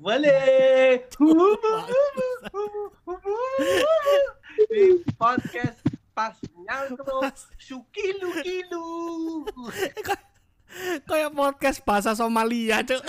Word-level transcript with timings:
Boleh. 0.00 1.04
Di 4.70 4.84
podcast 5.14 5.76
pas 6.10 6.32
nyangkro 6.56 7.20
sukilu 7.60 8.30
kilu. 8.40 8.88
Kayak 11.04 11.36
podcast 11.36 11.78
bahasa 11.84 12.16
Somalia, 12.16 12.80
Cuk. 12.80 13.02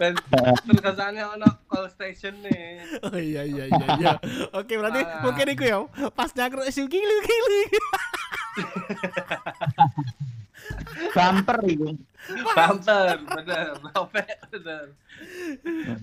Dan 0.00 0.16
terkesannya 0.64 1.24
ono 1.28 1.48
call 1.68 1.90
station 1.92 2.32
nih. 2.40 2.80
Oh 3.04 3.18
iya 3.18 3.44
iya 3.44 3.64
iya 3.68 3.86
iya. 4.00 4.12
Oke, 4.56 4.80
berarti 4.80 5.04
Ah. 5.04 5.20
mungkin 5.20 5.46
iku 5.52 5.64
ya. 5.66 5.78
Pas 6.16 6.32
nyakro 6.32 6.64
kilu 6.64 7.16
kilu. 7.20 7.60
Bumper 11.14 11.58
itu. 11.68 11.88
Bumper, 12.56 13.16
bener. 13.24 13.66
Lope, 13.80 14.24
bener. 14.52 14.86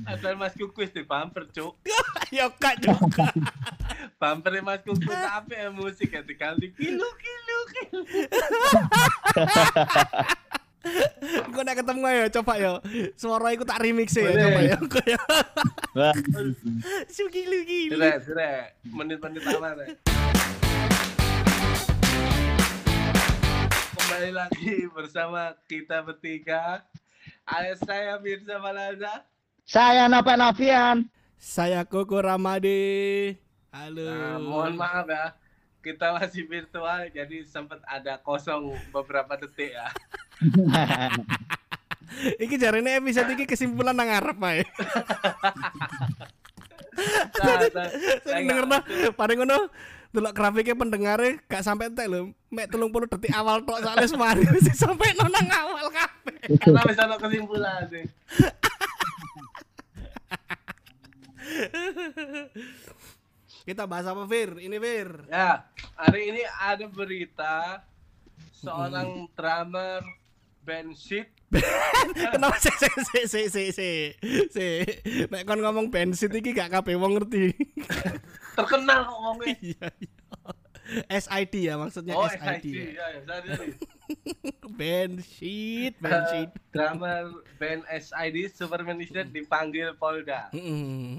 Ada 0.08 0.30
Mas 0.38 0.54
Kukus 0.56 0.92
di 0.94 1.04
bumper, 1.04 1.48
cuk. 1.52 1.76
Ya 2.32 2.48
kak 2.48 2.80
juga. 2.80 3.28
Bumper 4.16 4.54
Mas 4.64 4.82
Kukus 4.86 5.12
apa 5.12 5.52
ya 5.52 5.68
musik 5.74 6.16
ya 6.16 6.22
diganti 6.24 6.72
kilu 6.72 7.10
kilu 7.20 7.60
kilu. 7.76 8.02
Gue 11.52 11.62
nak 11.62 11.78
ketemu 11.78 12.06
ya, 12.10 12.26
coba 12.42 12.54
ya. 12.58 12.82
Suara 13.14 13.54
iku 13.54 13.62
tak 13.62 13.86
remix 13.86 14.18
ya, 14.18 14.34
coba 14.34 14.60
ya. 14.66 14.78
Kayak 14.82 15.22
Wah. 15.94 16.16
kilu 17.34 17.60
kilu. 17.70 17.94
Sudah, 18.02 18.18
sudah. 18.26 18.54
Menit-menit 18.90 19.46
awal 19.46 19.78
ya. 19.86 19.88
Kembali 24.12 24.36
lagi 24.36 24.92
bersama 24.92 25.56
kita 25.72 26.04
bertiga. 26.04 26.84
Ada 27.48 27.80
saya 27.80 28.20
Mirza 28.20 28.60
Malaza. 28.60 29.24
Saya 29.64 30.12
Nopet 30.12 30.36
Novian. 30.36 31.08
Saya 31.40 31.88
Koko 31.88 32.20
Ramadi. 32.20 33.32
Halo. 33.72 34.04
Nah, 34.04 34.36
mohon 34.36 34.76
maaf 34.76 35.08
ya. 35.08 35.32
Kita 35.80 36.12
masih 36.20 36.44
virtual 36.44 37.08
jadi 37.08 37.48
sempat 37.48 37.80
ada 37.88 38.20
kosong 38.20 38.76
beberapa 38.92 39.40
detik 39.40 39.80
ya. 39.80 39.88
Iki 42.44 42.60
jarene 42.60 43.00
episode 43.00 43.32
iki 43.32 43.48
kesimpulan 43.48 43.96
nang 43.96 44.12
ngarep 44.12 44.36
ae. 44.44 44.68
Nah, 46.92 47.72
nah, 47.72 47.88
saya 47.88 48.20
Sing 48.20 48.44
nggak- 48.44 48.68
dengerno 48.68 48.78
paling 49.16 49.40
ngono 49.40 49.72
delok 50.12 50.36
grafiknya 50.36 50.76
pendengarnya 50.76 51.40
gak 51.48 51.64
sampai 51.64 51.88
entek 51.88 52.12
lho. 52.12 52.36
Mek 52.52 52.68
30 52.68 53.08
detik 53.08 53.32
awal 53.32 53.64
tok 53.64 53.80
soalnya 53.80 54.08
semari 54.08 54.44
wis 54.52 54.68
sampai 54.76 55.16
nang 55.16 55.50
awal 55.52 55.88
kabeh. 55.88 56.60
Karena 56.60 56.84
bisa 56.84 57.08
ada 57.08 57.16
kesimpulan 57.16 57.88
sih. 57.88 58.06
Kita 63.68 63.84
bahas 63.88 64.06
apa 64.10 64.26
Fir? 64.28 64.60
Ini 64.60 64.78
Fir. 64.82 65.10
Ya, 65.32 65.64
hari 65.96 66.34
ini 66.34 66.42
ada 66.60 66.86
berita 66.92 67.86
seorang 68.58 69.30
drummer 69.34 70.02
band 70.62 70.94
shit 70.94 71.26
Kenapa 72.32 72.56
sih 72.62 72.72
sih 72.72 72.94
sih 73.04 73.26
sih 73.28 73.46
sih 73.50 73.68
sih 73.74 73.98
sih 74.54 74.76
Nek 75.28 75.44
kon 75.44 75.60
ngomong 75.60 75.92
bensin 75.92 76.32
iki 76.32 76.56
gak 76.56 76.72
kabeh 76.72 76.96
wong 76.96 77.20
ngerti. 77.20 77.52
terkenal 78.54 79.00
kok 79.04 79.20
ngomongnya. 79.20 79.56
Iya 79.64 79.88
iya. 79.98 80.12
SID 81.14 81.54
ya 81.62 81.76
maksudnya 81.78 82.14
Oh, 82.14 82.26
SID. 82.26 82.42
SID. 82.42 82.66
ya. 82.68 83.06
Ya, 83.08 83.20
sorry, 83.24 83.48
sorry. 83.54 83.74
Bensin, 84.72 85.92
Eh, 85.92 86.02
bensin. 86.02 86.48
drummer 86.70 87.32
band 87.56 87.84
SID 87.88 88.50
Superman 88.50 89.00
Isdet 89.00 89.30
dipanggil 89.30 89.96
Polda. 89.96 90.52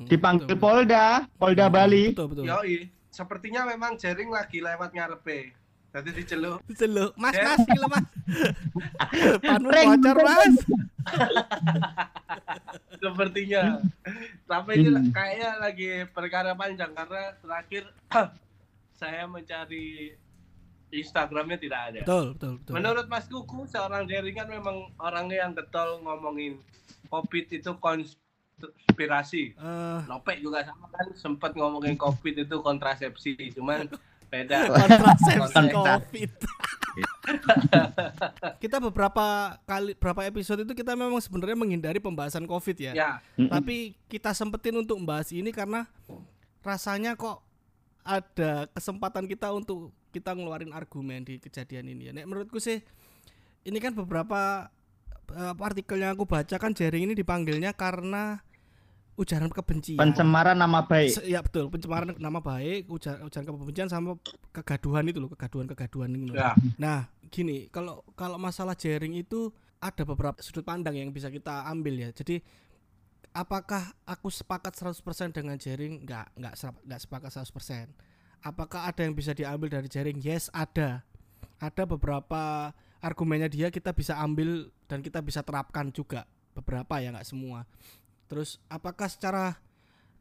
Dipanggil 0.04 0.44
Betul, 0.46 0.60
Polda, 0.60 1.24
Polda 1.34 1.66
Bali. 1.68 2.12
Betul 2.12 2.26
betul. 2.28 2.44
Yoi, 2.44 2.76
sepertinya 3.08 3.64
memang 3.64 3.96
jaring 3.96 4.28
lagi 4.28 4.58
lewat 4.58 4.92
ngarepe. 4.92 5.56
Tadi 5.92 6.08
diceluk. 6.10 6.58
Celuk. 6.72 7.12
Mas, 7.14 7.32
Ya. 7.32 7.44
mas, 7.46 7.60
gila 7.62 7.86
mas. 7.86 8.04
Prank. 9.62 9.86
bocor 9.92 10.16
mas. 10.22 10.54
Sepertinya. 12.96 13.82
Tapi 14.46 14.70
ini 14.78 14.88
Hmm. 14.88 15.10
kayaknya 15.10 15.50
lagi 15.58 15.88
perkara 16.08 16.54
panjang 16.54 16.92
karena 16.92 17.34
terakhir 17.36 17.82
saya 18.94 19.26
mencari 19.26 20.14
Instagramnya 20.88 21.56
tidak 21.56 21.80
ada. 21.90 22.00
Betul, 22.00 22.24
betul, 22.36 22.50
betul. 22.56 22.72
Menurut 22.72 23.04
Mas 23.06 23.24
Kuku, 23.24 23.64
seorang 23.66 24.04
jaringan 24.04 24.46
memang 24.46 24.92
orangnya 24.96 25.42
yang 25.42 25.52
getol 25.52 26.00
ngomongin 26.00 26.60
COVID 27.08 27.44
itu 27.50 27.70
konspirasi. 27.76 29.52
Eh, 29.52 29.98
Lopek 30.04 30.38
juga 30.38 30.62
sama 30.62 30.86
kan 30.88 31.06
sempat 31.12 31.52
ngomongin 31.52 31.96
COVID 31.96 32.44
itu 32.44 32.54
kontrasepsi, 32.60 33.52
cuman 33.52 33.88
beda. 34.32 34.56
kontrasepsi. 34.72 35.64
COVID. 35.76 36.32
kita 38.62 38.76
beberapa 38.80 39.56
kali 39.64 39.96
beberapa 39.96 40.22
episode 40.26 40.64
itu 40.66 40.72
kita 40.76 40.92
memang 40.96 41.20
sebenarnya 41.20 41.56
menghindari 41.56 42.00
pembahasan 42.00 42.48
COVID 42.48 42.76
ya. 42.80 42.92
Ya. 42.92 43.10
Tapi 43.36 43.96
kita 44.08 44.32
sempetin 44.32 44.76
untuk 44.80 45.00
membahas 45.00 45.30
ini 45.32 45.52
karena 45.52 45.84
rasanya 46.64 47.14
kok 47.14 47.44
ada 48.02 48.66
kesempatan 48.74 49.30
kita 49.30 49.54
untuk 49.54 49.94
kita 50.10 50.34
ngeluarin 50.34 50.74
argumen 50.74 51.24
di 51.24 51.38
kejadian 51.38 51.92
ini 51.92 52.10
ya. 52.10 52.12
Nek 52.12 52.26
menurutku 52.28 52.58
sih 52.58 52.82
ini 53.62 53.78
kan 53.78 53.94
beberapa 53.94 54.68
eh, 55.32 55.54
artikel 55.62 56.02
yang 56.02 56.18
aku 56.18 56.26
baca 56.26 56.56
kan 56.58 56.74
jaring 56.74 57.08
ini 57.10 57.14
dipanggilnya 57.14 57.72
karena 57.72 58.42
ujaran 59.22 59.48
kebencian. 59.48 59.96
Pencemaran 59.96 60.54
nama 60.54 60.82
baik. 60.82 61.10
Se- 61.12 61.24
Ya 61.24 61.38
betul, 61.38 61.66
pencemaran 61.66 62.12
nama 62.16 62.38
baik, 62.38 62.86
ujaran, 62.86 63.22
ujaran 63.22 63.44
kebencian 63.44 63.86
sama 63.86 64.18
kegaduhan 64.50 65.06
itu 65.06 65.18
loh, 65.18 65.30
kegaduhan-kegaduhan 65.30 66.10
itu 66.10 66.24
loh. 66.28 66.36
ya. 66.36 66.52
Nah, 66.76 66.98
gini, 67.28 67.66
kalau 67.68 68.02
kalau 68.12 68.36
masalah 68.36 68.74
jaring 68.74 69.14
itu 69.14 69.48
ada 69.78 70.02
beberapa 70.02 70.38
sudut 70.38 70.62
pandang 70.62 70.94
yang 70.94 71.08
bisa 71.08 71.26
kita 71.26 71.66
ambil 71.66 71.96
ya. 71.96 72.10
Jadi 72.10 72.42
apakah 73.32 73.80
aku 74.04 74.28
sepakat 74.28 74.74
100% 74.74 75.02
dengan 75.32 75.56
jaring? 75.56 76.02
Enggak, 76.02 76.28
enggak 76.34 76.54
serap- 76.54 76.82
enggak 76.82 77.00
sepakat 77.00 77.30
100%. 77.32 77.88
Apakah 78.40 78.84
ada 78.84 79.00
yang 79.00 79.14
bisa 79.14 79.32
diambil 79.32 79.70
dari 79.70 79.86
jaring? 79.86 80.18
Yes, 80.18 80.50
ada. 80.52 81.06
Ada 81.56 81.86
beberapa 81.86 82.74
argumennya 82.98 83.46
dia 83.46 83.70
kita 83.70 83.90
bisa 83.90 84.18
ambil 84.18 84.70
dan 84.84 84.98
kita 84.98 85.18
bisa 85.18 85.40
terapkan 85.40 85.88
juga. 85.88 86.26
Beberapa 86.52 86.98
ya, 86.98 87.08
enggak 87.08 87.24
semua. 87.24 87.64
Terus 88.32 88.56
apakah 88.72 89.12
secara 89.12 89.60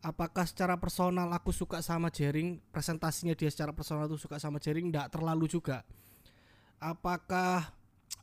apakah 0.03 0.43
secara 0.43 0.75
personal 0.75 1.31
aku 1.31 1.55
suka 1.55 1.79
sama 1.79 2.11
jaring 2.11 2.59
presentasinya 2.75 3.31
dia 3.31 3.47
secara 3.47 3.71
personal 3.71 4.11
tuh 4.11 4.19
suka 4.19 4.35
sama 4.35 4.59
jaring 4.59 4.91
enggak 4.91 5.07
terlalu 5.15 5.47
juga. 5.47 5.87
Apakah 6.83 7.71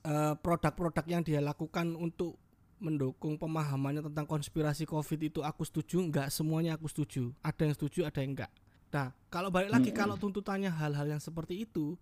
eh, 0.04 0.34
produk-produk 0.44 1.06
yang 1.08 1.24
dia 1.24 1.40
lakukan 1.40 1.96
untuk 1.96 2.36
mendukung 2.84 3.40
pemahamannya 3.40 4.04
tentang 4.12 4.28
konspirasi 4.28 4.84
covid 4.84 5.32
itu 5.32 5.40
aku 5.40 5.64
setuju? 5.64 6.04
Enggak 6.04 6.28
semuanya 6.28 6.76
aku 6.76 6.84
setuju. 6.92 7.32
Ada 7.40 7.72
yang 7.72 7.74
setuju 7.74 8.00
ada 8.04 8.20
yang 8.20 8.36
enggak 8.36 8.52
nah 8.88 9.12
kalau 9.28 9.52
balik 9.52 9.68
lagi 9.68 9.92
Mm-mm. 9.92 10.00
kalau 10.00 10.16
tuntutannya 10.16 10.72
hal-hal 10.72 11.04
yang 11.04 11.20
seperti 11.20 11.68
itu 11.68 11.92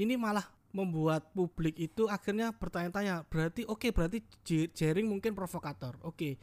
ini 0.00 0.16
malah 0.16 0.48
membuat 0.72 1.28
publik 1.36 1.76
itu 1.76 2.08
akhirnya 2.08 2.48
bertanya-tanya 2.56 3.28
berarti 3.28 3.68
oke 3.68 3.92
berarti 3.92 4.24
J- 4.46 4.70
jaring 4.72 5.04
mungkin 5.04 5.36
provokator. 5.36 5.98
Oke 6.06 6.38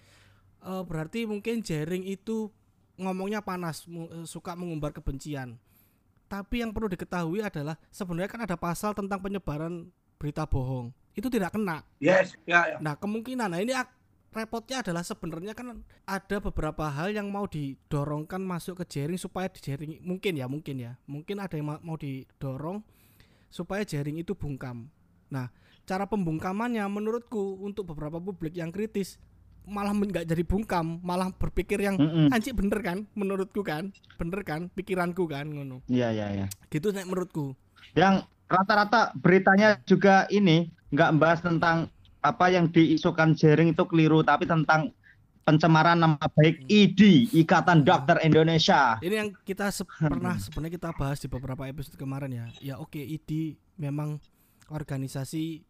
Eh, 0.64 0.84
berarti 0.84 1.30
mungkin 1.30 1.62
jaring 1.62 2.04
itu 2.08 2.50
ngomongnya 2.98 3.46
panas 3.46 3.86
eh, 3.86 4.26
suka 4.26 4.58
mengumbar 4.58 4.92
kebencian. 4.92 5.56
Tapi 6.28 6.60
yang 6.60 6.76
perlu 6.76 6.92
diketahui 6.92 7.40
adalah 7.40 7.80
sebenarnya 7.88 8.28
kan 8.28 8.42
ada 8.44 8.58
pasal 8.60 8.92
tentang 8.92 9.24
penyebaran 9.24 9.88
berita 10.20 10.44
bohong. 10.44 10.92
Itu 11.16 11.32
tidak 11.32 11.56
kena. 11.56 11.88
Yes, 12.04 12.36
ya, 12.44 12.76
ya. 12.76 12.78
nah 12.84 13.00
kemungkinan. 13.00 13.48
Nah 13.48 13.64
ini 13.64 13.72
repotnya 14.36 14.84
adalah 14.84 15.08
sebenarnya 15.08 15.56
kan 15.56 15.82
ada 16.04 16.38
beberapa 16.44 16.92
hal 16.92 17.16
yang 17.16 17.32
mau 17.32 17.48
didorongkan 17.48 18.44
masuk 18.44 18.84
ke 18.84 19.00
jaring 19.00 19.18
supaya 19.18 19.48
di 19.48 19.64
jaring 19.64 20.04
mungkin 20.04 20.36
ya 20.36 20.46
mungkin 20.52 20.76
ya. 20.78 20.92
Mungkin 21.08 21.40
ada 21.40 21.56
yang 21.56 21.74
ma- 21.74 21.82
mau 21.82 21.96
didorong 21.96 22.84
supaya 23.48 23.88
jaring 23.88 24.20
itu 24.20 24.36
bungkam. 24.36 24.92
Nah 25.32 25.48
cara 25.88 26.04
pembungkamannya 26.04 26.84
menurutku 26.92 27.64
untuk 27.64 27.96
beberapa 27.96 28.20
publik 28.20 28.60
yang 28.60 28.76
kritis 28.76 29.16
malah 29.68 29.92
nggak 29.92 30.24
jadi 30.24 30.44
bungkam 30.48 31.04
malah 31.04 31.28
berpikir 31.30 31.78
yang 31.84 32.00
Mm-mm. 32.00 32.32
anjing 32.32 32.56
bener 32.56 32.80
kan? 32.80 33.04
Menurutku 33.14 33.62
kan? 33.62 33.92
Bener 34.16 34.42
kan? 34.42 34.72
Pikiranku 34.72 35.28
kan? 35.28 35.52
Ngono. 35.52 35.84
Iya, 35.92 36.16
iya, 36.16 36.28
iya. 36.34 36.48
gitu 36.72 36.96
nek 36.96 37.06
menurutku. 37.06 37.52
Yang 37.94 38.24
rata-rata 38.48 39.12
beritanya 39.20 39.76
juga 39.84 40.24
ini 40.32 40.72
nggak 40.96 41.10
membahas 41.14 41.44
tentang 41.44 41.92
apa 42.24 42.48
yang 42.48 42.72
diisukan 42.72 43.36
jaring 43.36 43.76
itu 43.76 43.84
keliru, 43.84 44.24
tapi 44.24 44.48
tentang 44.48 44.92
pencemaran 45.44 45.96
nama 45.96 46.20
baik 46.36 46.68
ID 46.68 47.32
Ikatan 47.32 47.88
Dokter 47.88 48.20
Indonesia. 48.20 49.00
ini 49.00 49.16
yang 49.16 49.30
kita 49.48 49.72
se- 49.72 49.88
pernah 49.88 50.36
sebenarnya 50.36 50.76
kita 50.76 50.92
bahas 50.92 51.24
di 51.24 51.32
beberapa 51.32 51.64
episode 51.64 51.96
kemarin 51.96 52.32
ya. 52.32 52.46
Ya 52.60 52.76
oke 52.76 53.00
ID 53.00 53.56
memang 53.80 54.20
organisasi 54.68 55.64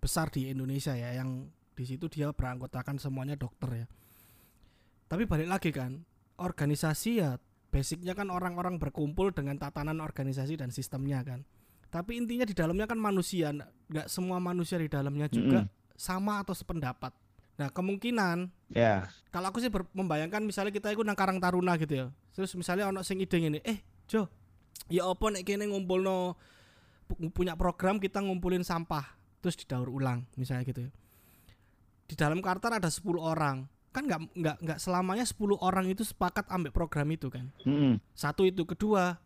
besar 0.00 0.32
di 0.32 0.48
Indonesia 0.48 0.96
ya 0.96 1.12
yang 1.14 1.46
Di 1.72 1.84
situ 1.84 2.06
dia 2.06 2.30
beranggotakan 2.30 3.00
semuanya 3.00 3.34
dokter 3.34 3.84
ya. 3.84 3.86
Tapi 5.08 5.28
balik 5.28 5.48
lagi 5.48 5.70
kan, 5.72 6.04
organisasi 6.40 7.20
ya 7.20 7.36
basicnya 7.68 8.12
kan 8.12 8.28
orang-orang 8.28 8.76
berkumpul 8.76 9.32
dengan 9.32 9.56
tatanan 9.56 10.00
organisasi 10.00 10.60
dan 10.60 10.68
sistemnya 10.68 11.24
kan. 11.24 11.44
Tapi 11.88 12.16
intinya 12.16 12.44
di 12.44 12.56
dalamnya 12.56 12.88
kan 12.88 12.96
manusia, 12.96 13.52
nggak 13.88 14.08
semua 14.08 14.40
manusia 14.40 14.80
di 14.80 14.88
dalamnya 14.88 15.28
juga 15.28 15.68
sama 15.92 16.40
atau 16.40 16.52
sependapat. 16.52 17.12
Nah 17.60 17.68
kemungkinan 17.68 18.48
Ya. 18.72 19.12
kalau 19.28 19.52
aku 19.52 19.60
sih 19.60 19.68
membayangkan 19.68 20.40
misalnya 20.40 20.72
kita 20.72 20.88
ikut 20.88 21.04
nang 21.04 21.16
Karang 21.16 21.36
Taruna 21.36 21.76
gitu 21.76 21.92
ya. 21.92 22.06
Terus 22.32 22.56
misalnya 22.56 22.88
ono 22.88 23.04
sing 23.04 23.20
ide 23.20 23.36
ngene, 23.36 23.60
eh 23.60 23.84
Jo, 24.08 24.28
ya 24.88 25.04
apa 25.04 25.24
nek 25.28 25.44
kene 25.44 25.68
ngumpulno 25.68 26.36
pu- 27.04 27.28
punya 27.32 27.56
program 27.56 27.96
kita 27.96 28.20
ngumpulin 28.24 28.64
sampah 28.64 29.04
terus 29.40 29.56
didaur 29.56 29.88
ulang 29.88 30.24
misalnya 30.36 30.64
gitu 30.64 30.88
ya. 30.88 30.90
Di 32.12 32.20
dalam 32.20 32.44
Kartar 32.44 32.76
ada 32.76 32.92
10 32.92 33.16
orang. 33.16 33.64
Kan 33.88 34.04
nggak 34.04 34.20
nggak 34.36 34.56
nggak 34.60 34.78
selamanya 34.84 35.24
10 35.24 35.56
orang 35.56 35.88
itu 35.88 36.04
sepakat 36.04 36.44
ambek 36.52 36.76
program 36.76 37.08
itu 37.08 37.32
kan. 37.32 37.48
Mm-mm. 37.64 37.96
Satu 38.12 38.44
itu, 38.44 38.68
kedua. 38.68 39.16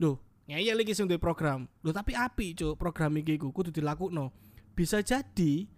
Loh, 0.00 0.16
ngeyel 0.48 0.80
lagi 0.80 0.96
sing 0.96 1.04
program. 1.20 1.68
Loh 1.84 1.92
tapi 1.92 2.16
api, 2.16 2.56
Cuk, 2.56 2.80
program 2.80 3.20
iki 3.20 3.36
ku 3.36 3.52
kudu 3.52 3.68
dilakukno. 3.68 4.32
Bisa 4.72 5.04
jadi 5.04 5.68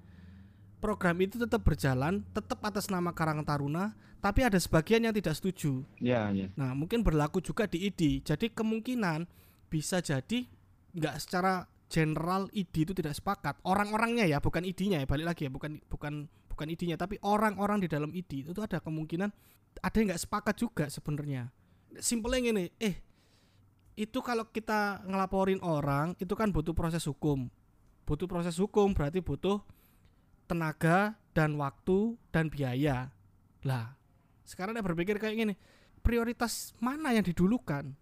program 0.79 1.19
itu 1.19 1.35
tetap 1.43 1.67
berjalan, 1.67 2.23
tetap 2.31 2.63
atas 2.63 2.87
nama 2.87 3.11
Karang 3.11 3.43
Taruna, 3.43 3.99
tapi 4.23 4.47
ada 4.47 4.57
sebagian 4.61 5.03
yang 5.03 5.15
tidak 5.17 5.35
setuju. 5.35 5.83
Ya, 5.99 6.31
ya. 6.31 6.47
Nah, 6.55 6.79
mungkin 6.79 7.03
berlaku 7.03 7.43
juga 7.43 7.67
di 7.67 7.91
ID. 7.91 8.23
Jadi 8.23 8.55
kemungkinan 8.55 9.27
bisa 9.67 9.99
jadi 9.99 10.47
nggak 10.95 11.17
secara 11.19 11.67
general 11.91 12.47
ID 12.55 12.87
itu 12.87 12.95
tidak 12.95 13.19
sepakat. 13.19 13.59
Orang-orangnya 13.67 14.25
ya, 14.25 14.39
bukan 14.39 14.63
ID-nya 14.63 15.03
ya, 15.03 15.07
balik 15.11 15.27
lagi 15.35 15.43
ya, 15.47 15.51
bukan 15.51 15.83
bukan 15.91 16.31
bukan 16.47 16.67
ID-nya, 16.71 16.95
tapi 16.95 17.19
orang-orang 17.27 17.83
di 17.83 17.89
dalam 17.91 18.15
ID 18.15 18.47
itu 18.47 18.61
ada 18.63 18.79
kemungkinan 18.79 19.29
ada 19.83 19.97
yang 19.99 20.15
nggak 20.15 20.23
sepakat 20.23 20.55
juga 20.55 20.87
sebenarnya. 20.87 21.51
Simpelnya 21.99 22.39
gini, 22.41 22.65
eh 22.79 23.03
itu 23.99 24.23
kalau 24.23 24.47
kita 24.49 25.03
ngelaporin 25.05 25.59
orang 25.61 26.15
itu 26.23 26.33
kan 26.39 26.55
butuh 26.55 26.73
proses 26.73 27.03
hukum. 27.11 27.51
Butuh 28.07 28.31
proses 28.31 28.57
hukum 28.57 28.95
berarti 28.95 29.19
butuh 29.19 29.61
tenaga 30.47 31.19
dan 31.35 31.59
waktu 31.59 32.15
dan 32.31 32.51
biaya. 32.51 33.11
Lah, 33.67 33.99
sekarang 34.47 34.79
dia 34.79 34.83
berpikir 34.87 35.19
kayak 35.19 35.37
gini, 35.37 35.55
prioritas 36.03 36.73
mana 36.79 37.13
yang 37.13 37.27
didulukan? 37.27 37.95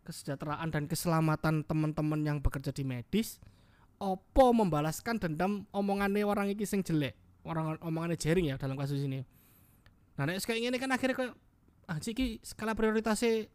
Kesejahteraan 0.00 0.72
dan 0.72 0.88
keselamatan 0.88 1.62
teman-teman 1.64 2.20
yang 2.24 2.38
bekerja 2.40 2.72
di 2.72 2.82
medis 2.82 3.36
opo 4.00 4.56
membalaskan 4.56 5.20
dendam 5.20 5.68
omongannya 5.76 6.24
orang 6.24 6.48
iki 6.48 6.64
sing 6.64 6.80
jelek? 6.80 7.12
Orang 7.44 7.76
omongannya 7.84 8.16
jaring 8.16 8.48
ya 8.48 8.56
dalam 8.56 8.80
kasus 8.80 9.04
ini. 9.04 9.22
Nah 10.16 10.24
nek 10.24 10.40
kayak 10.40 10.60
gini 10.60 10.76
kan 10.80 10.90
akhirnya 10.92 11.16
kayak 11.16 11.32
ah 11.84 11.98
ciki 12.00 12.40
skala 12.40 12.72
prioritasnya 12.72 13.48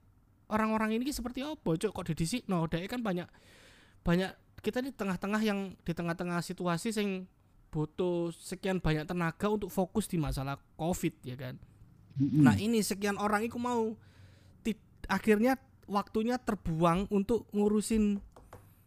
orang-orang 0.51 1.01
ini 1.01 1.09
seperti 1.09 1.41
apa 1.41 1.77
cok 1.77 1.91
kok 1.93 2.05
didisik 2.13 2.45
no 2.51 2.67
kan 2.69 3.01
banyak 3.01 3.25
banyak 4.05 4.31
kita 4.61 4.81
di 4.81 4.91
tengah-tengah 4.93 5.41
yang 5.41 5.73
di 5.81 5.93
tengah-tengah 5.93 6.41
situasi 6.41 6.93
sing 6.93 7.29
butuh 7.69 8.33
sekian 8.33 8.81
banyak 8.81 9.05
tenaga 9.05 9.49
untuk 9.49 9.69
fokus 9.69 10.05
di 10.09 10.17
masalah 10.21 10.61
covid 10.77 11.13
ya 11.25 11.35
kan? 11.37 11.57
Nah 12.17 12.55
ini 12.55 12.79
sekian 12.79 13.19
orang 13.19 13.45
itu 13.45 13.59
mau 13.59 13.97
akhirnya 15.05 15.59
waktunya 15.85 16.37
terbuang 16.37 17.07
untuk 17.09 17.45
ngurusin 17.51 18.21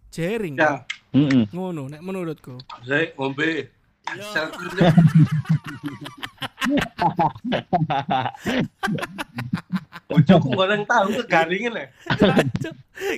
jaring. 0.09 0.57
Ya, 0.57 0.85
Mm-mm. 1.13 1.49
Ngono 1.51 1.89
nek 1.89 2.01
menurutku. 2.01 2.59
saya 2.83 3.13
ngombe. 3.17 3.69
Bojoku 10.09 10.49
goreng 10.57 10.89
tahu 10.89 11.21
kegaringin 11.25 11.77
ya. 11.77 11.87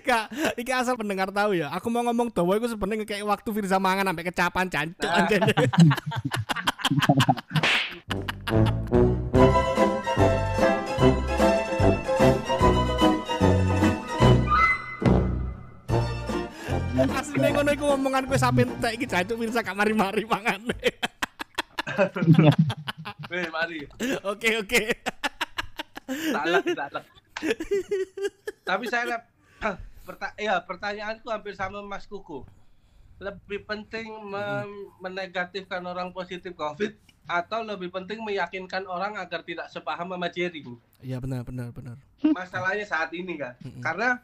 Kak, 0.03 0.27
iki 0.59 0.73
asal 0.75 0.99
pendengar 0.99 1.31
tahu 1.31 1.55
ya. 1.55 1.71
Aku 1.71 1.87
mau 1.87 2.03
ngomong 2.03 2.35
dawa 2.35 2.59
iku 2.59 2.67
sebenarnya 2.67 3.07
kayak 3.07 3.23
waktu 3.23 3.47
Firza 3.55 3.79
mangan 3.79 4.11
sampai 4.11 4.27
kecapan 4.27 4.67
cancuk 4.67 5.07
Nah. 5.07 5.31
ngono 17.61 17.77
iku 17.77 17.93
omongan 17.93 18.25
kowe 18.25 18.41
sampe 18.41 18.65
entek 18.65 18.97
iki 18.97 19.05
jancuk 19.05 19.37
Firza 19.37 19.61
gak 19.61 19.77
mari-mari 19.77 20.25
mangan. 20.25 20.65
Weh, 23.29 23.45
mari. 23.53 23.85
Oke 24.25 24.57
oke. 24.65 24.97
Salah, 26.09 26.65
salah. 26.65 27.05
Tapi 28.65 28.85
saya 28.89 29.29
perta 30.09 30.33
ya 30.41 30.57
pertanyaanku 30.65 31.29
hampir 31.29 31.53
sama 31.53 31.85
Mas 31.85 32.09
Kuku. 32.09 32.49
Lebih 33.21 33.69
penting 33.69 34.09
mem- 34.25 34.89
menegatifkan 35.05 35.85
orang 35.85 36.17
positif 36.17 36.57
COVID 36.57 36.97
atau 37.29 37.61
lebih 37.61 37.93
penting 37.93 38.25
meyakinkan 38.25 38.89
orang 38.89 39.21
agar 39.21 39.45
tidak 39.45 39.69
sepaham 39.69 40.09
sama 40.17 40.33
jaring. 40.33 40.81
Iya 41.05 41.21
benar 41.21 41.45
benar 41.45 41.77
benar. 41.77 42.01
Masalahnya 42.25 42.89
saat 42.89 43.13
ini 43.13 43.37
kan. 43.37 43.53
Mm-mm. 43.61 43.85
Karena 43.85 44.17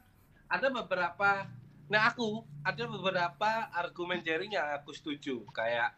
ada 0.48 0.72
beberapa 0.72 1.44
nah 1.86 2.10
aku 2.10 2.42
ada 2.66 2.84
beberapa 2.90 3.50
argumen 3.70 4.18
jaring 4.18 4.58
yang 4.58 4.66
aku 4.74 4.90
setuju 4.90 5.42
kayak 5.54 5.94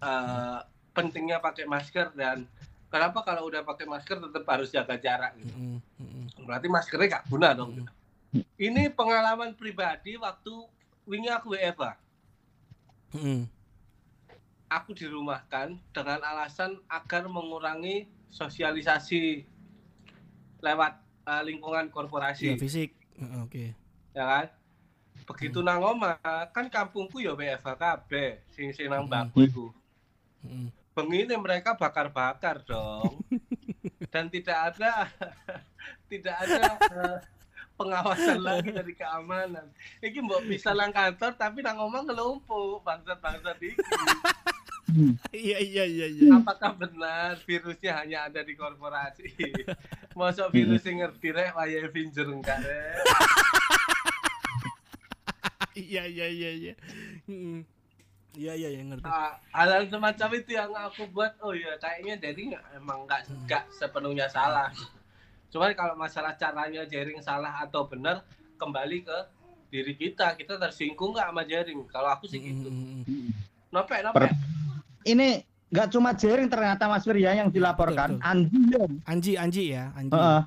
eh, 0.00 0.60
pentingnya 0.96 1.38
pakai 1.38 1.68
masker 1.68 2.12
dan 2.16 2.48
kenapa 2.90 3.22
kalau 3.22 3.46
udah 3.46 3.62
pakai 3.62 3.86
masker 3.86 4.18
tetap 4.18 4.44
harus 4.50 4.68
jaga 4.74 4.98
jarak 4.98 5.32
gitu. 5.38 5.54
Mm-mm, 5.54 5.78
mm-mm. 5.78 6.24
Berarti 6.44 6.66
maskernya 6.66 7.20
gak 7.20 7.26
guna 7.30 7.54
dong. 7.54 7.86
Mm. 8.34 8.44
Ini 8.58 8.82
pengalaman 8.94 9.54
pribadi 9.54 10.18
waktu 10.18 10.52
wingi 11.06 11.30
aku 11.30 11.54
WFA. 11.54 11.94
Mm-mm. 13.14 13.46
Aku 14.70 14.94
dirumahkan 14.94 15.78
dengan 15.90 16.20
alasan 16.22 16.78
agar 16.86 17.26
mengurangi 17.26 18.06
sosialisasi 18.30 19.46
lewat 20.62 20.92
eh, 21.26 21.42
lingkungan 21.46 21.90
korporasi, 21.90 22.58
fisik. 22.58 22.94
Heeh, 23.18 23.40
Oke. 23.42 23.64
ya 24.14 24.24
kan? 24.26 24.46
Begitu 25.30 25.62
nang 25.62 25.78
omah, 25.78 26.18
kan 26.50 26.66
kampungku 26.66 27.22
ya 27.22 27.32
WFA 27.32 27.78
kabeh, 27.78 28.42
sing 28.50 28.74
sing 28.74 28.90
nang 28.90 29.06
Hmm. 29.06 29.30
mbakku 29.30 29.46
iku. 29.46 29.66
Mm-mm. 30.42 30.74
Bengine 30.90 31.38
mereka 31.38 31.78
bakar-bakar 31.78 32.66
dong. 32.66 33.22
Dan 34.12 34.26
tidak 34.26 34.74
ada 34.74 35.06
tidak 36.10 36.34
ada 36.34 36.62
eh, 36.82 37.18
pengawasan 37.78 38.42
lagi 38.48 38.74
dari 38.74 38.90
keamanan. 38.92 39.70
Iki 40.02 40.18
mbok 40.18 40.50
bisa 40.50 40.74
lang 40.74 40.90
kantor 40.90 41.38
tapi 41.38 41.62
nang 41.62 41.78
omah 41.78 42.02
ngelumpuk 42.02 42.82
bangsat-bangsat 42.82 43.56
iki. 43.62 43.78
Iya 45.30 45.62
iya 45.62 45.84
iya 45.86 46.06
iya. 46.10 46.28
Apakah 46.34 46.74
benar 46.74 47.38
virusnya 47.46 48.02
hanya 48.02 48.26
ada 48.26 48.42
di 48.42 48.58
korporasi? 48.58 49.30
Masuk 50.18 50.50
virus 50.50 50.82
yang 50.82 51.06
ngerti 51.06 51.30
rek 51.30 51.54
wayahe 51.54 51.86
Avenger 51.86 52.26
enggak 52.26 52.58
rek. 52.58 52.98
Iya 55.72 56.02
iya 56.04 56.26
iya 56.26 56.50
iya. 56.52 56.72
Iya 58.30 58.52
iya 58.54 58.68
yang 58.72 58.90
ngerti. 58.90 59.04
Ah, 59.04 59.34
hal-hal 59.50 59.86
semacam 59.86 60.28
itu 60.34 60.50
yang 60.50 60.70
aku 60.70 61.02
buat 61.08 61.34
oh 61.40 61.50
ya 61.50 61.74
kayaknya 61.76 62.14
jadi 62.20 62.42
emang 62.72 63.02
nggak 63.02 63.26
nggak 63.44 63.64
sepenuhnya 63.70 64.26
salah 64.26 64.70
cuman 65.50 65.74
kalau 65.74 65.98
masalah 65.98 66.30
caranya 66.32 66.86
jaring 66.86 67.18
salah 67.18 67.50
atau 67.58 67.82
benar 67.82 68.22
kembali 68.54 69.02
ke 69.02 69.18
diri 69.66 69.98
kita 69.98 70.38
kita 70.38 70.54
tersinggung 70.56 71.10
nggak 71.10 71.26
sama 71.26 71.42
jaring 71.42 71.82
kalau 71.86 72.06
aku 72.08 72.30
sih 72.30 72.38
gitu 72.38 72.70
Mm-mm. 72.70 73.34
nopek 73.68 73.98
nopek 74.00 74.30
Ini 75.02 75.42
nggak 75.66 75.90
cuma 75.90 76.14
jaring 76.14 76.46
ternyata 76.46 76.86
Mas 76.86 77.02
Wirya 77.02 77.34
yang 77.34 77.48
dilaporkan, 77.48 78.18
Betul, 78.18 78.30
Anji 78.30 78.60
ya. 78.68 78.84
Anji 79.06 79.32
Anji 79.34 79.64
ya 79.70 79.84
Anji. 79.92 80.12
Heeh. 80.12 80.40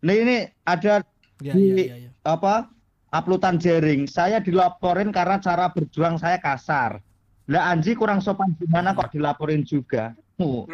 Nah 0.00 0.14
ini 0.14 0.36
ada 0.62 0.94
Iya 1.40 1.50
di- 1.50 1.66
iya 1.66 1.74
iya. 1.84 1.96
iya. 1.98 2.10
apa 2.22 2.70
uploadan 3.14 3.62
jaring. 3.62 4.10
Saya 4.10 4.42
dilaporin 4.42 5.14
karena 5.14 5.38
cara 5.38 5.70
berjuang 5.70 6.18
saya 6.18 6.42
kasar. 6.42 6.98
Lah 7.46 7.70
Anji 7.70 7.94
kurang 7.94 8.18
sopan 8.18 8.58
gimana 8.58 8.96
kok 8.96 9.14
dilaporin 9.14 9.62
juga? 9.62 10.18
Oh. 10.42 10.66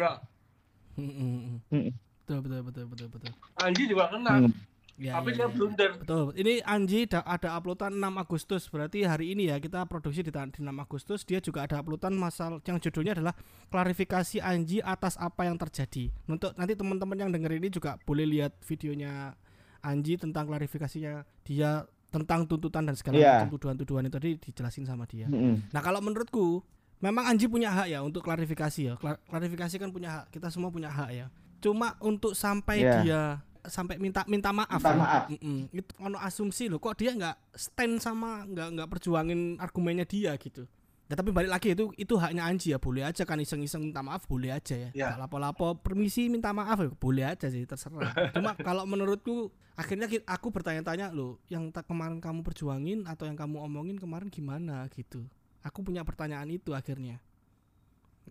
Betul 0.97 2.37
betul 2.41 2.61
betul 2.65 2.85
betul 2.89 3.07
betul. 3.13 3.31
Anji 3.61 3.83
juga 3.85 4.09
kena 4.09 4.49
Hmm. 4.49 4.53
Ya, 5.01 5.17
tapi 5.17 5.33
ya, 5.33 5.35
dia 5.41 5.47
ya. 5.49 5.49
blunder 5.49 5.91
Betul. 5.97 6.25
Ini 6.37 6.53
Anji 6.61 7.09
da- 7.09 7.25
ada 7.25 7.57
uploadan 7.57 7.97
6 7.97 8.21
Agustus. 8.21 8.69
Berarti 8.69 9.01
hari 9.01 9.33
ini 9.33 9.49
ya 9.49 9.57
kita 9.57 9.81
produksi 9.89 10.21
di, 10.21 10.29
di 10.29 10.59
6 10.61 10.77
Agustus. 10.77 11.25
Dia 11.25 11.41
juga 11.41 11.65
ada 11.65 11.81
uploadan 11.81 12.13
masal 12.13 12.61
yang 12.69 12.77
judulnya 12.77 13.17
adalah 13.17 13.33
klarifikasi 13.73 14.37
Anji 14.45 14.77
atas 14.77 15.17
apa 15.17 15.49
yang 15.49 15.57
terjadi. 15.57 16.13
Untuk 16.29 16.53
nanti 16.53 16.77
teman-teman 16.77 17.17
yang 17.17 17.33
denger 17.33 17.57
ini 17.57 17.73
juga 17.73 17.97
boleh 18.05 18.29
lihat 18.29 18.53
videonya 18.61 19.33
Anji 19.81 20.21
tentang 20.21 20.45
klarifikasinya 20.45 21.25
dia 21.49 21.89
tentang 22.11 22.43
tuntutan 22.43 22.83
dan 22.83 22.93
segala 22.93 23.15
Iya. 23.15 23.33
macam 23.39 23.55
tuduhan-tuduhan 23.55 24.03
itu 24.05 24.13
tadi 24.13 24.29
dijelasin 24.37 24.83
sama 24.83 25.07
dia. 25.07 25.25
Mm-mm. 25.25 25.71
Nah 25.71 25.79
kalau 25.79 25.97
menurutku 25.97 26.59
memang 26.99 27.25
Anji 27.25 27.47
punya 27.47 27.71
hak 27.71 27.87
ya 27.87 28.03
untuk 28.03 28.21
klarifikasi 28.21 28.81
ya. 28.83 28.93
Klar- 28.95 29.23
Klarifikasi 29.25 29.75
kan 29.79 29.89
punya 29.89 30.09
hak. 30.13 30.25
Kita 30.29 30.51
semua 30.51 30.67
punya 30.69 30.91
hak 30.91 31.09
ya. 31.09 31.27
Cuma 31.57 31.95
untuk 31.99 32.35
sampai 32.35 32.83
Iya. 32.83 32.93
dia 32.99 33.21
sampai 33.61 33.95
minta 33.95 34.25
minta 34.25 34.49
maaf. 34.51 34.75
Minta 34.75 34.91
ya. 34.91 34.97
maaf. 34.97 35.23
Mm-mm. 35.31 35.59
Itu 35.71 35.91
ono 35.97 36.17
asumsi 36.17 36.67
loh 36.67 36.77
kok 36.77 36.97
dia 36.97 37.13
nggak 37.13 37.55
stand 37.55 37.97
sama 37.97 38.43
nggak 38.43 38.67
nggak 38.75 38.87
perjuangin 38.89 39.55
argumennya 39.57 40.03
dia 40.03 40.35
gitu. 40.35 40.67
Ya 41.11 41.19
tapi 41.19 41.35
balik 41.35 41.51
lagi 41.51 41.75
itu 41.75 41.91
itu 41.99 42.15
haknya 42.15 42.47
Anji 42.47 42.71
ya 42.71 42.79
boleh 42.79 43.03
aja 43.03 43.27
kan 43.27 43.35
iseng-iseng 43.35 43.83
minta 43.83 43.99
maaf 43.99 44.31
boleh 44.31 44.55
aja 44.55 44.79
ya. 44.79 44.89
Ya. 44.95 45.19
Lapo-lapo 45.19 45.75
permisi 45.75 46.31
minta 46.31 46.55
maaf 46.55 46.79
ya 46.79 46.87
boleh 46.87 47.27
aja 47.27 47.51
sih 47.51 47.67
terserah. 47.67 48.15
Cuma 48.39 48.55
kalau 48.55 48.87
menurutku 48.87 49.51
akhirnya 49.75 50.07
aku 50.07 50.55
bertanya-tanya 50.55 51.11
loh 51.11 51.35
yang 51.51 51.67
tak 51.75 51.91
kemarin 51.91 52.23
kamu 52.23 52.47
perjuangin 52.47 53.03
atau 53.11 53.27
yang 53.27 53.35
kamu 53.35 53.59
omongin 53.59 53.99
kemarin 53.99 54.31
gimana 54.31 54.87
gitu. 54.95 55.27
Aku 55.67 55.83
punya 55.83 56.07
pertanyaan 56.07 56.47
itu 56.47 56.71
akhirnya. 56.71 57.19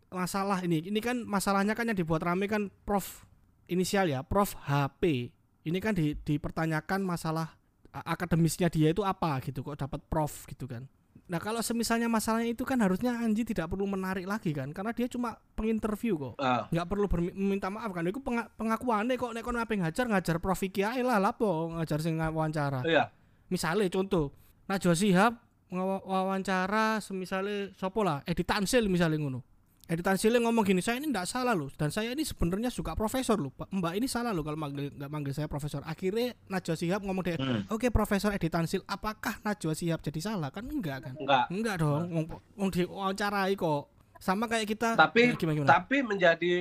Masalah 0.09 0.65
ini 0.65 0.81
ini 0.81 1.05
kan 1.05 1.21
masalahnya 1.21 1.77
kan 1.77 1.85
yang 1.85 2.01
dibuat 2.01 2.25
rame 2.25 2.49
kan 2.49 2.73
Prof 2.89 3.29
inisial 3.69 4.09
ya 4.09 4.25
Prof 4.25 4.57
HP. 4.57 5.29
Ini 5.69 5.77
kan 5.85 5.93
di, 5.93 6.17
dipertanyakan 6.17 7.05
masalah 7.05 7.61
akademisnya 7.93 8.73
dia 8.73 8.89
itu 8.89 9.05
apa 9.05 9.37
gitu 9.45 9.61
kok 9.61 9.85
dapat 9.85 10.01
Prof 10.09 10.49
gitu 10.49 10.65
kan. 10.65 10.89
Nah 11.31 11.39
kalau 11.39 11.63
semisalnya 11.63 12.11
masalahnya 12.11 12.51
itu 12.51 12.67
kan 12.67 12.75
harusnya 12.83 13.15
Anji 13.15 13.47
tidak 13.47 13.71
perlu 13.71 13.87
menarik 13.87 14.27
lagi 14.27 14.51
kan 14.51 14.75
karena 14.75 14.91
dia 14.91 15.07
cuma 15.07 15.39
penginterview 15.55 16.19
kok. 16.19 16.35
Ah, 16.43 16.67
nggak 16.69 16.87
perlu 16.91 17.07
meminta 17.31 17.71
maaf 17.71 17.95
kan. 17.95 18.03
Itu 18.03 18.19
penga- 18.19 18.51
pengakuannya 18.59 19.15
kok 19.15 19.31
nek 19.31 19.43
kon 19.47 19.55
ape 19.55 19.79
ngajar 19.79 20.11
ngajar 20.11 20.37
Prof 20.43 20.59
Iki 20.59 20.83
ae 20.83 21.01
lah 21.07 21.23
lapo 21.23 21.71
ngajar 21.71 22.03
sing 22.03 22.19
wawancara 22.19 22.83
iya. 22.83 23.15
misalnya 23.47 23.87
contoh 23.87 24.35
Najwa 24.67 24.95
Shihab 24.95 25.33
ngawa- 25.71 26.03
wawancara 26.03 26.99
semisale 26.99 27.71
sopo 27.79 28.03
lah? 28.03 28.27
Edi 28.27 28.43
Tansil 28.43 28.91
misalnya 28.91 29.23
ngono 29.23 29.47
Edi 29.91 30.01
Tansil 30.01 30.39
ngomong 30.39 30.63
gini 30.63 30.79
saya 30.79 30.97
ini 30.97 31.11
tidak 31.11 31.27
salah 31.27 31.51
loh 31.51 31.67
dan 31.69 31.91
saya 31.91 32.15
ini 32.15 32.23
sebenarnya 32.23 32.71
suka 32.71 32.95
profesor 32.95 33.35
loh 33.35 33.51
Pak. 33.51 33.75
mbak 33.75 33.93
ini 33.93 34.07
salah 34.07 34.31
loh 34.31 34.41
kalau 34.41 34.55
manggil 34.55 34.87
nggak 34.89 35.11
manggil 35.11 35.35
saya 35.35 35.45
profesor 35.45 35.83
akhirnya 35.83 36.31
Najwa 36.47 36.75
Shihab 36.75 37.03
ngomong 37.03 37.25
deh 37.25 37.35
Hmm. 37.35 37.67
oke 37.67 37.91
Profesor 37.91 38.31
Edi 38.31 38.47
Tansil 38.47 38.87
apakah 38.87 39.43
Najwa 39.43 39.75
Shihab 39.75 39.99
jadi 39.99 40.21
salah 40.21 40.49
kan 40.49 40.63
enggak 40.65 41.03
kan 41.03 41.15
Enggak. 41.17 41.45
enggak 41.51 41.75
dong 41.77 42.03
wong 42.09 42.25
wong 42.55 42.71
diwawancarai 42.71 43.55
kok 43.55 43.91
sama 44.17 44.47
kayak 44.47 44.69
kita 44.69 44.95
Tapi 44.95 45.21
Ya, 45.25 45.35
gimana, 45.35 45.55
gimana? 45.57 45.71
tapi 45.73 45.97
menjadi 46.01 46.53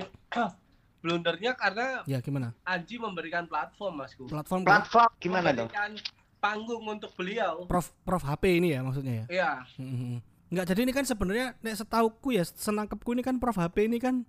blundernya 0.99 1.51
karena 1.53 2.01
ya 2.03 2.19
gimana 2.19 2.57
Anji 2.63 2.97
memberikan 2.97 3.45
platform 3.45 3.93
Masku. 3.99 4.25
platform 4.25 4.65
Platform 4.65 5.09
gimana 5.17 5.53
dong? 5.53 5.69
Memberikan 5.69 5.91
panggung 6.39 6.81
untuk 6.83 7.13
beliau. 7.13 7.67
Prof 7.67 7.93
Prof 8.01 8.23
HP 8.23 8.57
ini 8.57 8.71
ya 8.71 8.79
maksudnya 8.79 9.13
ya. 9.13 9.25
Iya. 9.29 9.51
Mhm. 9.77 10.17
Enggak 10.49 10.65
jadi 10.67 10.79
ini 10.81 10.91
kan 10.91 11.05
sebenarnya 11.05 11.53
nek 11.59 11.75
setauku 11.75 12.33
ya 12.33 12.41
senangkepku 12.41 13.13
ini 13.13 13.21
kan 13.21 13.37
Prof 13.37 13.53
HP 13.53 13.85
ini 13.85 13.97
kan 13.97 14.25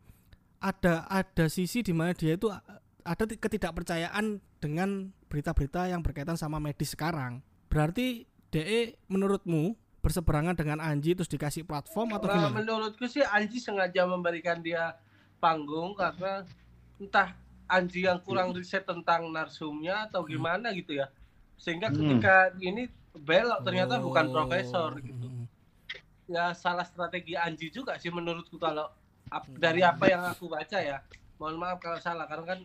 ada 0.58 1.08
ada 1.08 1.48
sisi 1.48 1.80
di 1.80 1.90
mana 1.90 2.12
dia 2.12 2.36
itu 2.36 2.46
a- 2.46 2.60
ada 3.02 3.24
ti- 3.24 3.40
ketidakpercayaan 3.40 4.36
dengan 4.58 5.08
berita-berita 5.26 5.88
yang 5.88 6.04
berkaitan 6.04 6.36
sama 6.36 6.60
medis 6.60 6.92
sekarang. 6.92 7.40
Berarti 7.66 8.28
DE 8.50 9.00
menurutmu 9.06 9.72
berseberangan 10.00 10.52
dengan 10.54 10.76
Anji 10.78 11.14
terus 11.14 11.28
dikasih 11.28 11.64
platform 11.64 12.12
atau 12.14 12.26
Nah, 12.26 12.36
gimana? 12.36 12.54
menurutku 12.54 13.04
sih 13.06 13.22
Anji 13.22 13.56
sengaja 13.56 14.04
memberikan 14.04 14.60
dia 14.60 15.00
panggung 15.38 15.94
karena 15.94 16.44
entah 16.98 17.32
Anji 17.64 18.04
yang 18.04 18.20
kurang 18.20 18.52
riset 18.52 18.82
tentang 18.82 19.30
narsumnya 19.30 20.04
atau 20.04 20.20
gimana 20.22 20.68
gitu 20.70 20.92
ya. 20.92 21.08
Sehingga 21.54 21.88
Hmm. 21.88 21.96
ketika 21.96 22.34
ini 22.58 22.90
belok 23.14 23.62
ternyata 23.62 23.96
bukan 23.96 24.26
Oh. 24.26 24.32
profesor 24.34 24.92
gitu. 24.98 25.39
Ya 26.30 26.54
salah 26.54 26.86
strategi 26.86 27.34
Anji 27.34 27.74
juga 27.74 27.98
sih 27.98 28.06
menurutku 28.06 28.54
kalau 28.54 28.86
ap- 29.34 29.50
dari 29.58 29.82
apa 29.82 30.06
yang 30.06 30.22
aku 30.22 30.46
baca 30.46 30.78
ya. 30.78 31.02
Mohon 31.42 31.56
maaf 31.58 31.82
kalau 31.82 31.98
salah 31.98 32.30
karena 32.30 32.54
kan 32.54 32.60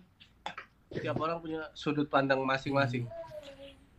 tiap 0.94 1.18
orang 1.18 1.42
punya 1.42 1.74
sudut 1.74 2.06
pandang 2.06 2.46
masing-masing. 2.46 3.10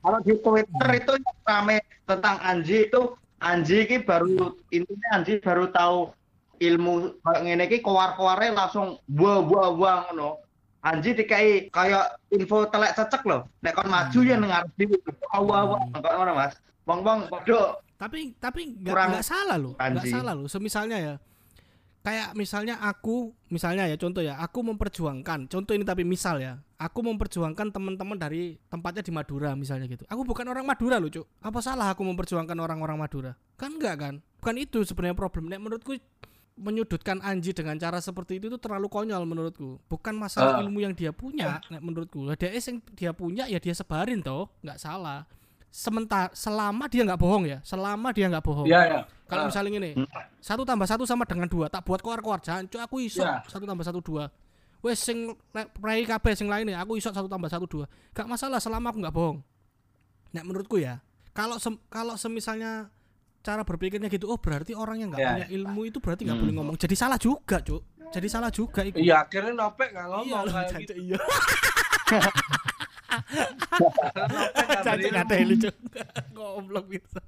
Kalau 0.06 0.22
di 0.22 0.38
Twitter 0.38 0.88
itu 1.02 1.12
rame 1.42 1.82
tentang 2.06 2.38
Anji 2.46 2.86
itu 2.86 3.18
Anji 3.42 3.90
ini 3.90 4.06
baru 4.06 4.54
intinya 4.70 5.08
Anji 5.18 5.42
baru 5.42 5.66
tahu 5.74 6.14
ilmu 6.62 7.18
ngene 7.26 7.66
iki 7.66 7.82
kowar-koware 7.82 8.54
langsung 8.54 9.02
wah 9.18 9.42
wah 9.42 9.74
wah 9.74 9.96
ngono. 10.06 10.38
Anji 10.86 11.10
dikai 11.18 11.66
kayak 11.74 12.22
info 12.30 12.70
telek 12.70 12.94
cecek 12.94 13.26
loh. 13.26 13.50
Nek 13.66 13.74
kon 13.74 13.90
maju 13.90 14.18
ya 14.22 14.38
wah 14.38 15.66
wah 15.66 15.82
kok 15.90 16.14
ngono 16.14 16.32
Mas. 16.38 16.54
Wong-wong 16.86 17.26
padha 17.26 17.82
Tapi 17.96 18.36
tapi 18.36 18.76
nggak 19.16 19.24
salah 19.24 19.56
loh, 19.56 19.72
nggak 19.96 20.04
salah 20.12 20.32
loh. 20.36 20.46
Semisalnya 20.46 20.96
ya, 21.00 21.14
kayak 22.00 22.36
misalnya 22.36 22.76
aku, 22.78 23.32
misalnya 23.48 23.88
ya 23.88 23.96
contoh 23.96 24.20
ya, 24.20 24.36
aku 24.38 24.60
memperjuangkan, 24.62 25.48
contoh 25.48 25.72
ini 25.72 25.82
tapi 25.82 26.04
misal 26.04 26.38
ya, 26.38 26.60
aku 26.76 27.00
memperjuangkan 27.02 27.72
teman-teman 27.72 28.14
dari 28.14 28.60
tempatnya 28.68 29.00
di 29.00 29.10
Madura 29.10 29.56
misalnya 29.56 29.88
gitu. 29.88 30.04
Aku 30.06 30.22
bukan 30.22 30.44
orang 30.46 30.68
Madura 30.68 31.00
loh, 31.00 31.08
cuk. 31.08 31.26
Apa 31.40 31.58
salah 31.64 31.90
aku 31.90 32.04
memperjuangkan 32.04 32.54
orang-orang 32.54 33.00
Madura? 33.00 33.32
Kan 33.56 33.80
enggak 33.80 33.96
kan? 33.96 34.14
Bukan 34.38 34.54
itu 34.60 34.84
sebenarnya 34.84 35.16
problem. 35.16 35.48
Nek 35.50 35.58
menurutku 35.58 35.96
menyudutkan 36.56 37.20
Anji 37.20 37.52
dengan 37.52 37.76
cara 37.76 38.00
seperti 38.00 38.40
itu 38.40 38.48
itu 38.48 38.56
terlalu 38.56 38.88
konyol 38.88 39.28
menurutku. 39.28 39.76
Bukan 39.92 40.16
masalah 40.16 40.56
Ah. 40.56 40.62
ilmu 40.64 40.80
yang 40.80 40.96
dia 40.96 41.12
punya, 41.12 41.60
nek 41.68 41.82
menurutku. 41.84 42.24
Dia 42.36 42.48
yang 42.52 42.76
dia 42.96 43.10
punya 43.12 43.44
ya 43.44 43.60
dia 43.60 43.76
sebarin 43.76 44.24
toh, 44.24 44.48
nggak 44.64 44.80
salah. 44.80 45.28
Sementara 45.68 46.32
selama 46.32 46.88
dia 46.88 47.04
nggak 47.04 47.20
bohong 47.20 47.44
ya, 47.44 47.58
selama 47.60 48.08
dia 48.10 48.26
nggak 48.26 48.40
bohong. 48.40 48.64
Iya 48.64 48.80
ya. 48.86 49.00
Kalau 49.26 49.44
Ah. 49.44 49.48
misalnya 49.50 49.70
gini, 49.72 49.90
satu 50.38 50.62
tambah 50.62 50.86
satu 50.86 51.04
sama 51.04 51.26
dengan 51.26 51.44
dua, 51.46 51.66
tak 51.68 51.82
buat 51.82 52.00
keluar-keluar. 52.00 52.40
Jangan, 52.40 52.64
cuk 52.64 52.80
aku 52.80 52.96
iso 53.02 53.20
Ya. 53.20 53.42
satu 53.44 53.66
tambah 53.66 53.82
satu 53.82 54.00
dua. 54.00 54.30
Wes 54.80 54.96
sing 54.98 55.34
prai 55.50 56.02
kabeh 56.02 56.32
sing 56.32 56.46
lainnya, 56.46 56.78
aku 56.78 56.96
iso 56.96 57.10
satu 57.10 57.26
tambah 57.26 57.50
satu 57.50 57.66
dua. 57.66 57.84
Gak 58.12 58.24
masalah 58.24 58.56
selama 58.56 58.88
aku 58.88 59.02
nggak 59.02 59.12
bohong. 59.12 59.38
Nah 60.30 60.42
menurutku 60.42 60.78
ya, 60.78 61.02
kalau 61.32 61.58
sem- 61.58 61.80
kalau 61.88 62.14
semisalnya 62.14 62.88
cara 63.42 63.62
berpikirnya 63.62 64.06
gitu, 64.06 64.26
oh 64.26 64.38
berarti 64.38 64.72
orang 64.72 64.96
yang 64.98 65.08
nggak 65.10 65.20
Ya, 65.20 65.30
punya 65.34 65.48
ilmu 65.50 65.80
itu 65.84 65.98
berarti 65.98 66.22
nggak 66.22 66.34
Hmm. 66.34 66.44
boleh 66.44 66.54
ngomong. 66.56 66.76
Jadi 66.78 66.94
salah 66.94 67.18
juga, 67.18 67.58
cuk. 67.58 67.82
Jadi 68.06 68.26
salah 68.30 68.48
juga 68.48 68.80
itu. 68.80 68.96
Iya, 68.96 69.26
akhirnya 69.26 69.52
Nopek 69.52 69.90
nggak 69.90 70.06
Iya, 70.06 70.12
ngomong 70.14 70.40
loh, 70.46 70.52
kayak 70.54 70.70
gitu. 70.86 70.94
iya. 70.96 71.18
Nggak 74.86 75.26
ada 75.26 75.34
lucu. 75.46 75.70
Goblok 76.34 76.86
bisa. 76.90 77.22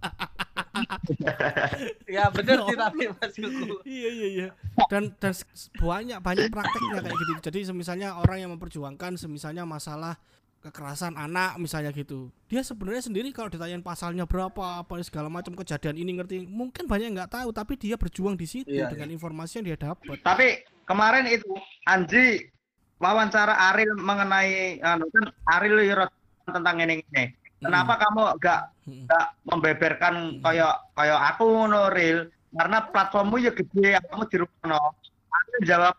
Ya 2.06 2.30
bener 2.30 2.62
sih 2.66 2.76
tapi 2.78 3.04
Mas 3.10 3.34
Kuku. 3.34 3.82
iya 3.82 4.08
iya 4.14 4.28
iya 4.28 4.48
dan 4.86 5.10
dan 5.18 5.34
banyak 5.80 6.18
banyak 6.22 6.46
prakteknya 6.54 7.02
kayak 7.02 7.16
gitu 7.18 7.32
jadi 7.50 7.58
semisalnya 7.74 8.08
orang 8.20 8.46
yang 8.46 8.50
memperjuangkan 8.54 9.18
semisalnya 9.18 9.66
masalah 9.66 10.14
kekerasan 10.58 11.14
anak 11.18 11.58
misalnya 11.58 11.90
gitu 11.94 12.30
dia 12.50 12.62
sebenarnya 12.62 13.10
sendiri 13.10 13.30
kalau 13.34 13.50
ditanyain 13.50 13.82
pasalnya 13.82 14.26
berapa 14.26 14.82
apa 14.82 15.02
segala 15.02 15.30
macam 15.30 15.54
kejadian 15.54 15.98
ini 15.98 16.18
ngerti 16.18 16.46
mungkin 16.46 16.86
banyak 16.86 17.10
yang 17.10 17.16
nggak 17.18 17.34
tahu 17.42 17.50
tapi 17.54 17.74
dia 17.78 17.94
berjuang 17.94 18.34
di 18.38 18.46
situ 18.46 18.70
Iya, 18.70 18.90
dengan 18.90 19.10
informasi 19.14 19.62
yang 19.62 19.74
dia 19.74 19.78
dapat 19.78 20.18
Tapi 20.22 20.62
kemarin 20.86 21.26
itu 21.30 21.50
Anji 21.86 22.50
wawancara 22.98 23.54
Aril 23.72 23.94
mengenai 23.94 24.82
anu 24.82 25.06
kan 25.14 25.30
Aril 25.54 25.86
ya 25.86 26.06
tentang 26.46 26.76
ini 26.82 27.02
ini. 27.02 27.24
Kenapa 27.58 27.98
kamu 27.98 28.38
gak 28.38 28.70
Mm-mm. 28.86 29.10
gak 29.10 29.26
membeberkan 29.42 30.38
kayak 30.42 30.74
kayak 30.94 31.20
aku 31.34 31.44
ngono 31.46 31.90
Ril? 31.90 32.30
Karena 32.48 32.80
platformmu 32.88 33.36
ya 33.44 33.52
gede, 33.52 34.00
kamu 34.08 34.24
di 34.30 34.36
rumah 34.40 34.80
Aku 35.28 35.52
jawab 35.66 35.94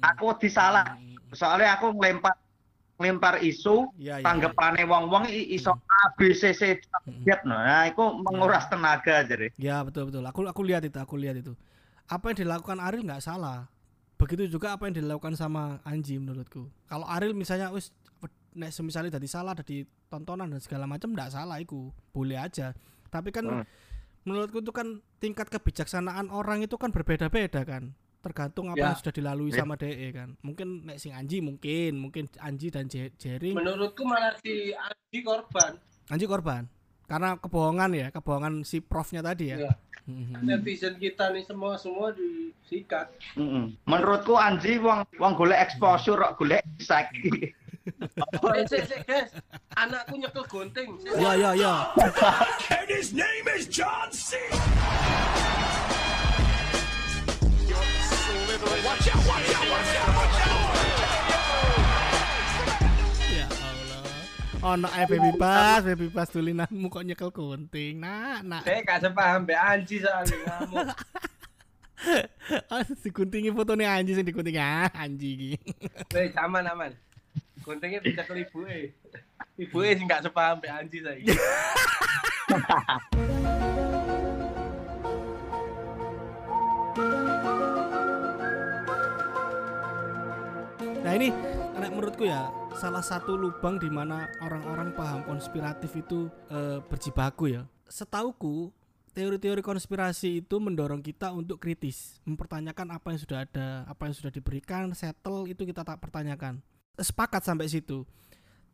aku 0.00 0.26
disalah. 0.40 0.96
Soalnya 1.34 1.76
aku 1.76 1.92
ngelempar 1.98 2.34
ngelempar 2.96 3.42
isu 3.42 3.90
Iya, 3.98 4.22
iya. 4.22 4.24
tanggapannya 4.24 4.86
wong-wong 4.86 5.26
i- 5.26 5.58
iso 5.58 5.74
A 5.74 6.14
B 6.14 6.30
C 6.30 6.54
C 6.54 6.78
no. 7.42 7.58
Nah, 7.58 7.90
itu 7.90 8.04
menguras 8.22 8.70
tenaga 8.70 9.26
jadi. 9.26 9.50
Ya 9.58 9.82
betul 9.82 10.08
betul. 10.08 10.22
Aku 10.24 10.46
aku 10.46 10.62
lihat 10.62 10.86
itu, 10.86 10.96
aku 10.96 11.18
lihat 11.18 11.36
itu. 11.42 11.58
Apa 12.06 12.30
yang 12.32 12.46
dilakukan 12.46 12.78
Aril 12.78 13.02
nggak 13.02 13.20
salah. 13.20 13.66
Begitu 14.24 14.48
juga 14.48 14.72
apa 14.72 14.88
yang 14.88 14.96
dilakukan 14.96 15.36
sama 15.36 15.84
Anji 15.84 16.16
menurutku. 16.16 16.72
Kalau 16.88 17.04
Aril 17.04 17.36
misalnya 17.36 17.68
wis 17.68 17.92
nek 18.56 18.72
misalnya 18.80 19.20
tadi 19.20 19.28
salah 19.28 19.52
dari 19.52 19.84
tontonan 20.08 20.48
dan 20.48 20.64
segala 20.64 20.88
macam 20.88 21.12
nggak 21.12 21.28
salah 21.28 21.60
iku. 21.60 21.92
Boleh 22.08 22.40
aja. 22.40 22.72
Tapi 23.12 23.28
kan 23.28 23.44
Hmm. 23.44 23.64
menurutku 24.24 24.64
itu 24.64 24.72
kan 24.72 25.04
tingkat 25.20 25.52
kebijaksanaan 25.52 26.32
orang 26.32 26.64
itu 26.64 26.80
kan 26.80 26.88
berbeda-beda 26.88 27.68
kan. 27.68 27.92
Tergantung 28.24 28.72
apa 28.72 28.80
Ya. 28.80 28.84
yang 28.88 28.96
sudah 28.96 29.12
dilalui 29.12 29.52
Ya. 29.52 29.60
sama 29.60 29.76
DE 29.76 30.08
kan. 30.08 30.40
Mungkin 30.40 30.88
nek 30.88 30.96
sing 30.96 31.12
Anji 31.12 31.44
mungkin, 31.44 32.00
mungkin 32.00 32.24
Anji 32.40 32.72
dan 32.72 32.88
Je- 32.88 33.12
Jering 33.20 33.52
Menurutku 33.52 34.08
malah 34.08 34.32
si 34.40 34.72
Anji 34.72 35.20
korban. 35.20 35.76
Anji 36.08 36.24
korban. 36.24 36.64
Karena 37.04 37.36
kebohongan 37.36 37.92
ya, 37.92 38.08
kebohongan 38.08 38.64
si 38.64 38.80
profnya 38.80 39.20
tadi 39.20 39.52
ya. 39.52 39.68
Iya. 39.68 39.72
Mhm. 40.04 40.44
Netizen 40.44 41.00
kita 41.00 41.32
nih 41.32 41.48
semua 41.48 41.80
semua 41.80 42.12
disikat. 42.12 43.08
Mm-mm. 43.40 43.72
Menurutku 43.88 44.36
Anji 44.36 44.76
wong 44.76 45.08
wong 45.16 45.32
golek 45.32 45.64
exposure 45.64 46.20
kok 46.20 46.36
golek 46.36 46.60
insight. 46.76 47.08
Eh, 47.84 48.64
guys. 49.04 49.28
Anakku 49.76 50.16
nyekel 50.16 50.48
gunting. 50.48 50.96
Ya 51.20 51.36
ya 51.36 51.52
ya. 51.52 51.92
And 52.72 52.88
his 52.88 53.12
name 53.12 53.44
is 53.52 53.68
John 53.68 54.08
C. 54.08 54.40
Ya 59.04 59.12
Ono 64.64 64.88
ae 64.88 65.04
baby 65.04 65.36
pas, 65.36 65.84
baby 65.84 66.08
pas 66.08 66.24
tulinanmu 66.24 66.88
kok 66.88 67.04
nyekel 67.04 67.28
gunting. 67.28 68.00
Nak, 68.00 68.48
nak. 68.48 68.64
Saya 68.64 68.80
gak 68.80 69.04
sepaham 69.04 69.44
be 69.44 69.52
Anji 69.52 70.00
soalnya 70.00 70.36
kamu. 70.40 70.74
Ah, 72.72 72.80
diguntingi 73.04 73.52
fotone 73.52 73.84
anjing 73.84 74.16
sing 74.16 74.24
diguntingi 74.24 74.56
ah, 74.56 74.88
anjing 74.96 75.36
iki. 75.36 75.60
Weh, 76.16 76.32
aman 76.40 76.64
aman. 76.64 76.96
Guntingnya 77.60 78.00
dicekel 78.00 78.40
eh. 78.40 78.88
Ibu 79.60 79.84
eh 79.84 80.00
sih 80.00 80.08
gak 80.08 80.24
sepaham 80.24 80.56
be 80.56 80.72
Anji 80.72 81.04
saya. 81.04 81.20
Nah 91.04 91.12
ini 91.20 91.28
menurutku 91.76 92.24
ya 92.24 92.63
salah 92.74 93.02
satu 93.06 93.38
lubang 93.38 93.78
di 93.78 93.86
mana 93.86 94.26
orang-orang 94.42 94.90
paham 94.98 95.22
konspiratif 95.22 95.94
itu 95.94 96.26
eh, 96.50 96.82
berjibaku 96.82 97.54
ya. 97.54 97.62
Setauku 97.86 98.74
teori-teori 99.14 99.62
konspirasi 99.62 100.42
itu 100.42 100.58
mendorong 100.58 100.98
kita 100.98 101.30
untuk 101.30 101.62
kritis, 101.62 102.18
mempertanyakan 102.26 102.98
apa 102.98 103.14
yang 103.14 103.20
sudah 103.22 103.38
ada, 103.46 103.86
apa 103.86 104.10
yang 104.10 104.14
sudah 104.18 104.32
diberikan, 104.34 104.90
settle 104.90 105.46
itu 105.46 105.62
kita 105.62 105.86
tak 105.86 106.02
pertanyakan. 106.02 106.58
Sepakat 106.98 107.46
sampai 107.46 107.70
situ. 107.70 108.02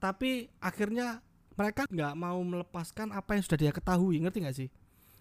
Tapi 0.00 0.48
akhirnya 0.56 1.20
mereka 1.52 1.84
nggak 1.84 2.14
mau 2.16 2.40
melepaskan 2.40 3.12
apa 3.12 3.36
yang 3.36 3.44
sudah 3.44 3.58
dia 3.60 3.72
ketahui, 3.72 4.16
ngerti 4.24 4.38
nggak 4.40 4.56
sih? 4.56 4.68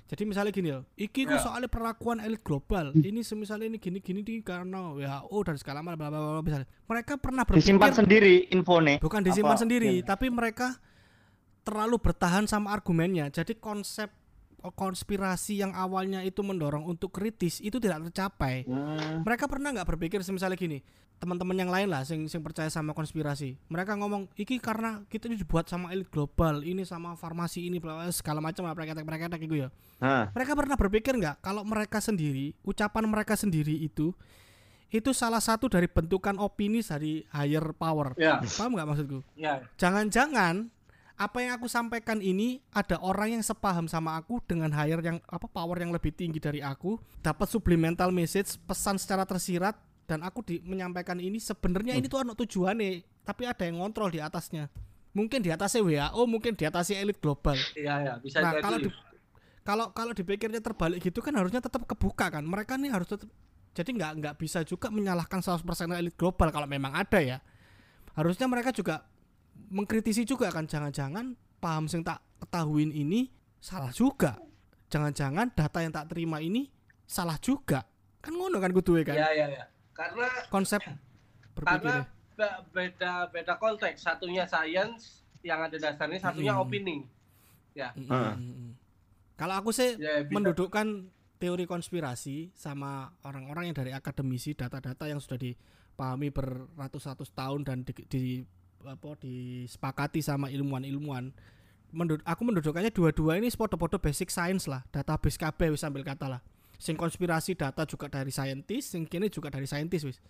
Jadi 0.09 0.25
misalnya 0.25 0.49
gini 0.49 0.73
ya, 0.73 0.81
iki 0.97 1.21
ku 1.21 1.37
Ya. 1.37 1.39
soalnya 1.39 1.69
perlakuan 1.69 2.17
elit 2.17 2.41
global. 2.41 2.89
Ini 2.91 3.21
semisalnya 3.21 3.69
ini 3.69 3.77
gini 3.77 4.01
gini 4.01 4.25
di 4.25 4.41
karena 4.41 4.89
WHO 4.91 5.37
dan 5.45 5.55
segala 5.55 5.85
macam 5.85 6.01
bla 6.01 6.09
bla 6.09 6.19
bla 6.19 6.41
misalnya. 6.41 6.65
Mereka 6.89 7.21
pernah 7.21 7.45
Disimpan 7.45 7.93
berpikir 7.93 7.99
sendiri 8.01 8.33
infonya. 8.49 8.97
bukan 8.97 9.21
disimpan 9.21 9.53
Apa? 9.53 9.61
sendiri, 9.61 10.01
Ya. 10.01 10.09
tapi 10.09 10.33
mereka 10.33 10.81
terlalu 11.61 12.01
bertahan 12.01 12.49
sama 12.49 12.73
argumennya. 12.73 13.29
Jadi 13.29 13.61
konsep 13.61 14.09
konspirasi 14.61 15.59
yang 15.63 15.71
awalnya 15.71 16.21
itu 16.21 16.43
mendorong 16.43 16.83
untuk 16.85 17.15
kritis 17.15 17.63
itu 17.63 17.79
tidak 17.79 18.11
tercapai. 18.11 18.67
Hmm. 18.67 19.23
Mereka 19.23 19.47
pernah 19.47 19.71
nggak 19.73 19.87
berpikir 19.95 20.19
misalnya 20.29 20.59
gini, 20.59 20.79
teman-teman 21.19 21.55
yang 21.55 21.71
lain 21.71 21.91
lah, 21.91 22.07
sing 22.07 22.27
sing 22.31 22.39
percaya 22.39 22.71
sama 22.71 22.95
konspirasi. 22.95 23.59
Mereka 23.67 23.99
ngomong, 23.99 24.31
iki 24.39 24.55
karena 24.57 25.03
kita 25.11 25.27
ini 25.27 25.35
dibuat 25.35 25.67
sama 25.67 25.91
elit 25.91 26.07
global, 26.07 26.63
ini 26.63 26.87
sama 26.87 27.15
farmasi 27.19 27.67
ini, 27.67 27.77
bla, 27.77 28.07
segala 28.15 28.39
macam 28.39 28.63
lah, 28.63 28.73
mereka 28.75 28.95
mereka 29.03 29.35
gitu 29.35 29.55
ya. 29.55 29.67
Hah. 29.99 30.31
Mereka 30.31 30.55
pernah 30.55 30.75
berpikir 30.79 31.13
nggak 31.19 31.43
kalau 31.43 31.67
mereka 31.67 31.99
sendiri, 31.99 32.55
ucapan 32.63 33.03
mereka 33.05 33.35
sendiri 33.35 33.75
itu, 33.75 34.15
itu 34.89 35.11
salah 35.13 35.43
satu 35.43 35.69
dari 35.69 35.85
bentukan 35.85 36.39
opini 36.41 36.81
dari 36.81 37.21
higher 37.29 37.75
power. 37.75 38.17
Ya, 38.17 38.41
Paham 38.55 38.79
nggak 38.79 38.87
maksudku? 38.87 39.19
ya. 39.35 39.61
Jangan-jangan 39.77 40.71
apa 41.19 41.43
yang 41.43 41.59
aku 41.59 41.67
sampaikan 41.67 42.23
ini 42.23 42.63
ada 42.71 42.95
orang 43.03 43.35
yang 43.35 43.43
sepaham 43.43 43.91
sama 43.91 44.15
aku 44.15 44.39
dengan 44.47 44.71
higher 44.71 45.03
yang 45.03 45.19
apa 45.27 45.51
power 45.51 45.75
yang 45.75 45.91
lebih 45.91 46.15
tinggi 46.15 46.39
dari 46.39 46.63
aku, 46.63 46.95
dapat 47.19 47.51
subliminal 47.51 48.07
message, 48.15 48.55
pesan 48.63 48.95
secara 48.95 49.27
tersirat 49.27 49.75
dan 50.07 50.23
aku 50.23 50.39
di, 50.47 50.63
menyampaikan 50.63 51.19
ini 51.19 51.43
sebenarnya 51.43 51.99
ini 51.99 52.07
tuh 52.07 52.23
ada 52.23 52.31
tujuannya, 52.31 53.03
tapi 53.27 53.43
ada 53.43 53.67
yang 53.67 53.83
ngontrol 53.83 54.07
di 54.07 54.23
atasnya. 54.23 54.71
Mungkin 55.11 55.43
di 55.43 55.51
atasnya 55.51 55.83
WHO, 55.83 56.21
mungkin 56.23 56.55
di 56.55 56.63
atasnya 56.63 57.03
elit 57.03 57.19
global. 57.19 57.59
Iya, 57.75 57.93
ya, 57.99 58.13
bisa 58.23 58.39
Nah, 58.39 58.55
jadi. 58.55 58.63
kalau 58.63 58.77
di- 58.79 58.95
kalau 59.67 59.85
kalau 59.91 60.13
dipikirnya 60.15 60.63
terbalik 60.63 61.03
gitu 61.03 61.19
kan 61.19 61.35
harusnya 61.35 61.59
tetap 61.59 61.83
kebuka 61.83 62.31
kan. 62.31 62.47
Mereka 62.47 62.79
nih 62.79 62.95
harus 62.95 63.11
tetap 63.11 63.27
jadi 63.75 63.91
nggak 63.91 64.11
nggak 64.23 64.35
bisa 64.39 64.63
juga 64.63 64.87
menyalahkan 64.89 65.43
100% 65.43 65.93
elit 65.99 66.15
global 66.15 66.47
kalau 66.49 66.65
memang 66.65 66.95
ada 66.95 67.19
ya. 67.19 67.37
Harusnya 68.15 68.49
mereka 68.49 68.71
juga 68.73 69.05
mengkritisi 69.67 70.23
juga 70.23 70.47
kan 70.49 70.63
jangan-jangan 70.63 71.35
paham 71.59 71.85
sing 71.85 72.01
tak 72.01 72.23
ketahuin 72.39 72.89
ini 72.89 73.27
salah 73.59 73.91
juga. 73.91 74.39
Jangan-jangan 74.89 75.51
data 75.51 75.79
yang 75.79 75.91
tak 75.91 76.09
terima 76.09 76.39
ini 76.39 76.71
salah 77.03 77.35
juga. 77.37 77.83
Kan 78.19 78.33
ngono 78.33 78.57
kan 78.57 78.71
kuduwe 78.71 79.03
kan. 79.03 79.13
Iya, 79.13 79.29
iya, 79.31 79.45
iya. 79.49 79.65
Karena 79.91 80.27
Konsep 80.47 80.79
berpikir. 81.55 81.91
karena 81.91 81.95
be- 82.33 82.59
beda 82.71 83.11
beda 83.29 83.53
konteks. 83.55 84.01
Satunya 84.01 84.47
sains 84.47 85.21
yang 85.43 85.59
ada 85.59 85.75
dasarnya, 85.75 86.19
satunya 86.19 86.55
Mm. 86.55 86.63
opini. 86.63 86.97
Ya. 87.75 87.93
Ah. 88.09 88.35
Kalau 89.35 89.55
aku 89.55 89.71
sih 89.71 89.95
Ya, 89.95 90.23
bisa. 90.23 90.35
mendudukkan 90.35 91.07
teori 91.39 91.63
konspirasi 91.63 92.51
sama 92.51 93.15
orang-orang 93.23 93.71
yang 93.71 93.77
dari 93.77 93.95
akademisi 93.95 94.51
data-data 94.51 95.07
yang 95.07 95.23
sudah 95.23 95.39
dipahami 95.39 96.27
beratus-ratus 96.27 97.31
tahun 97.31 97.63
dan 97.63 97.87
di, 97.87 97.93
di 98.11 98.23
apa 98.85 99.19
disepakati 99.19 100.23
sama 100.23 100.47
ilmuwan-ilmuwan. 100.47 101.35
Mendud- 101.89 102.21
aku 102.21 102.41
mendudukkannya 102.45 102.93
dua-dua 102.93 103.41
ini 103.41 103.49
podo-podo 103.49 103.97
basic 103.97 104.29
science 104.29 104.69
lah 104.69 104.85
database 104.93 105.41
KB 105.41 105.73
wis 105.73 105.81
sambil 105.81 106.05
kata 106.05 106.29
lah. 106.29 106.41
Sing 106.79 106.95
konspirasi 106.95 107.57
data 107.57 107.83
juga 107.83 108.07
dari 108.07 108.29
saintis 108.29 108.93
sing 108.93 109.09
kini 109.09 109.27
juga 109.27 109.49
dari 109.49 109.65
saintis 109.65 110.05
wis. 110.05 110.21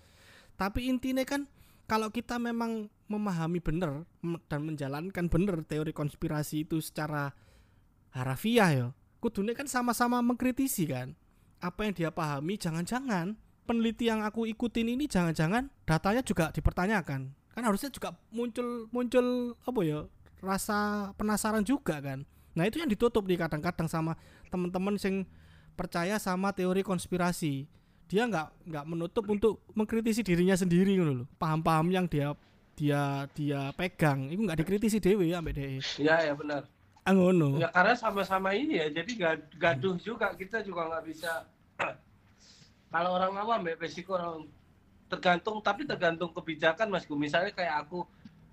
Tapi 0.55 0.87
intinya 0.87 1.21
kan 1.27 1.45
kalau 1.85 2.09
kita 2.09 2.39
memang 2.39 2.87
memahami 3.11 3.59
benar 3.59 4.07
dan 4.47 4.61
menjalankan 4.65 5.25
benar 5.27 5.61
teori 5.67 5.91
konspirasi 5.91 6.63
itu 6.65 6.79
secara 6.79 7.33
harafiah 8.15 8.71
ya 8.73 8.87
kudunya 9.19 9.51
kan 9.53 9.67
sama-sama 9.67 10.23
mengkritisi 10.23 10.87
kan. 10.87 11.13
Apa 11.59 11.83
yang 11.83 11.93
dia 11.93 12.09
pahami 12.09 12.55
jangan-jangan 12.55 13.35
peneliti 13.67 14.07
yang 14.07 14.23
aku 14.23 14.47
ikutin 14.47 14.95
ini 14.95 15.05
jangan-jangan 15.05 15.67
datanya 15.83 16.23
juga 16.23 16.55
dipertanyakan 16.55 17.35
kan 17.51 17.63
harusnya 17.63 17.89
juga 17.89 18.13
muncul 18.29 18.87
muncul 18.89 19.25
apa 19.59 19.79
ya 19.83 19.99
rasa 20.39 21.11
penasaran 21.15 21.61
juga 21.61 21.99
kan. 21.99 22.23
Nah 22.55 22.63
itu 22.65 22.79
yang 22.79 22.87
ditutup 22.87 23.23
nih 23.23 23.37
kadang-kadang 23.37 23.85
sama 23.85 24.15
teman-teman 24.47 24.95
sing 24.95 25.27
percaya 25.73 26.15
sama 26.17 26.51
teori 26.51 26.81
konspirasi. 26.81 27.67
Dia 28.09 28.25
nggak 28.25 28.47
nggak 28.65 28.85
menutup 28.87 29.25
untuk 29.27 29.61
mengkritisi 29.71 30.25
dirinya 30.25 30.57
sendiri 30.57 30.97
ngono 30.97 31.23
loh 31.23 31.27
paham-paham 31.37 31.87
yang 31.89 32.05
dia 32.09 32.33
dia 32.73 33.27
dia 33.37 33.69
pegang 33.75 34.31
itu 34.31 34.41
nggak 34.41 34.65
dikritisi 34.65 34.97
dewi 34.97 35.29
ya 35.29 35.43
mbak 35.43 35.53
Dewi 35.53 35.77
Iya, 35.99 36.31
ya 36.31 36.33
benar. 36.33 36.63
ah 37.05 37.13
ngono. 37.13 37.59
Ya 37.59 37.69
karena 37.69 37.93
sama-sama 37.93 38.55
ini 38.55 38.77
ya, 38.77 38.87
jadi 38.89 39.11
gad- 39.13 39.51
gaduh 39.55 39.93
juga. 39.97 40.31
Kita 40.33 40.61
juga 40.61 40.89
nggak 40.89 41.03
bisa. 41.05 41.45
Kalau 42.93 43.11
orang 43.13 43.33
awam 43.37 43.61
ya 43.67 43.73
resiko 43.77 44.17
orang 44.17 44.49
tergantung, 45.09 45.57
tapi 45.59 45.83
tergantung 45.83 46.29
kebijakan 46.29 46.87
Mas 46.87 47.03
Gu. 47.03 47.17
Misalnya 47.17 47.49
kayak 47.49 47.83
aku, 47.83 48.05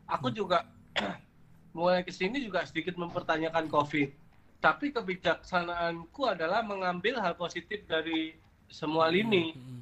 aku 0.04 0.32
juga 0.32 0.64
mulai 1.76 2.00
ke 2.00 2.10
sini 2.10 2.40
juga 2.40 2.64
sedikit 2.64 2.96
mempertanyakan 2.96 3.68
COVID. 3.68 4.08
Tapi 4.56 4.90
kebijaksanaanku 4.90 6.22
adalah 6.24 6.64
mengambil 6.64 7.20
hal 7.20 7.36
positif 7.36 7.84
dari 7.84 8.34
semua 8.66 9.06
lini. 9.06 9.52
Mm-mm. 9.52 9.80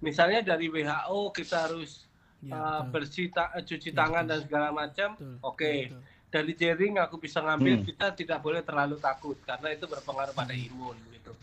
Misalnya 0.00 0.42
dari 0.44 0.66
WHO 0.66 1.30
kita 1.30 1.70
harus 1.70 2.10
Ya, 2.40 2.56
uh, 2.56 2.82
bersih 2.88 3.28
ta- 3.28 3.52
cuci 3.52 3.92
Ya, 3.92 4.00
tangan 4.00 4.24
betul. 4.24 4.32
dan 4.32 4.38
segala 4.40 4.68
macam. 4.72 5.08
Oke. 5.44 5.92
betul. 5.92 6.00
Dari 6.30 6.52
jaring 6.56 6.94
aku 6.96 7.20
bisa 7.20 7.36
ngambil 7.38 7.74
Hmm. 7.76 7.84
kita 7.84 8.06
tidak 8.16 8.40
boleh 8.40 8.64
terlalu 8.64 8.96
takut 8.96 9.36
karena 9.44 9.68
itu 9.68 9.84
berpengaruh 9.84 10.32
pada 10.32 10.56
imun 10.56 10.96
gitu. 11.12 11.36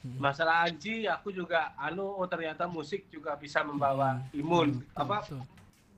Hmm. 0.00 0.16
Masalah 0.16 0.64
Anji 0.64 1.04
aku 1.04 1.28
juga 1.28 1.76
anu 1.76 2.16
oh 2.16 2.24
ternyata 2.24 2.64
musik 2.64 3.04
juga 3.08 3.36
bisa 3.36 3.60
membawa 3.60 4.16
imun 4.32 4.80
Betul, 4.80 4.96
apa 4.96 5.16
betul. 5.20 5.40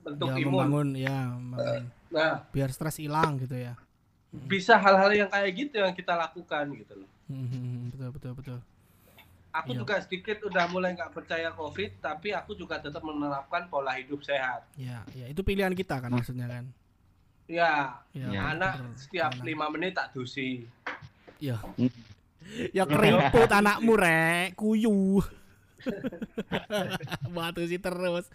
bentuk 0.03 0.27
ya, 0.27 0.35
imun. 0.37 0.51
membangun 0.51 0.89
ya 0.93 1.17
membangun. 1.31 1.83
Nah, 2.11 2.33
biar 2.51 2.69
stres 2.69 2.99
hilang 2.99 3.39
gitu 3.39 3.55
ya 3.55 3.73
bisa 4.33 4.75
hal-hal 4.75 5.13
yang 5.13 5.29
kayak 5.29 5.51
gitu 5.53 5.75
yang 5.77 5.93
kita 5.93 6.13
lakukan 6.13 6.65
gitu 6.73 6.93
loh. 6.97 7.09
Hmm, 7.25 7.87
betul 7.89 8.09
betul 8.11 8.31
betul 8.35 8.59
Aku 9.53 9.71
Iya. 9.71 9.79
juga 9.79 9.95
sedikit 10.01 10.41
udah 10.43 10.65
mulai 10.67 10.91
nggak 10.91 11.13
percaya 11.13 11.53
COVID, 11.53 12.01
tapi 12.01 12.33
aku 12.33 12.57
juga 12.57 12.81
tetap 12.81 12.99
menerapkan 12.99 13.69
pola 13.69 13.93
hidup 13.93 14.19
sehat. 14.19 14.65
ya 14.75 15.05
ya 15.11 15.29
itu 15.29 15.39
pilihan 15.39 15.71
kita 15.71 16.01
kan 16.01 16.09
maksudnya 16.09 16.49
kan 16.49 16.65
Ya, 17.45 18.01
ya, 18.11 18.27
Ya. 18.27 18.41
anak 18.49 18.81
betul. 18.81 18.97
setiap 18.97 19.31
lima 19.39 19.69
menit 19.69 19.93
tak 19.93 20.11
dusi. 20.11 20.65
ya 21.37 21.61
ya 22.71 22.83
keriput 22.83 23.49
anakmu 23.49 23.93
rek. 23.93 24.55
Kuyu. 24.55 25.19
Batu 27.35 27.61
sih 27.65 27.77
terus. 27.77 28.27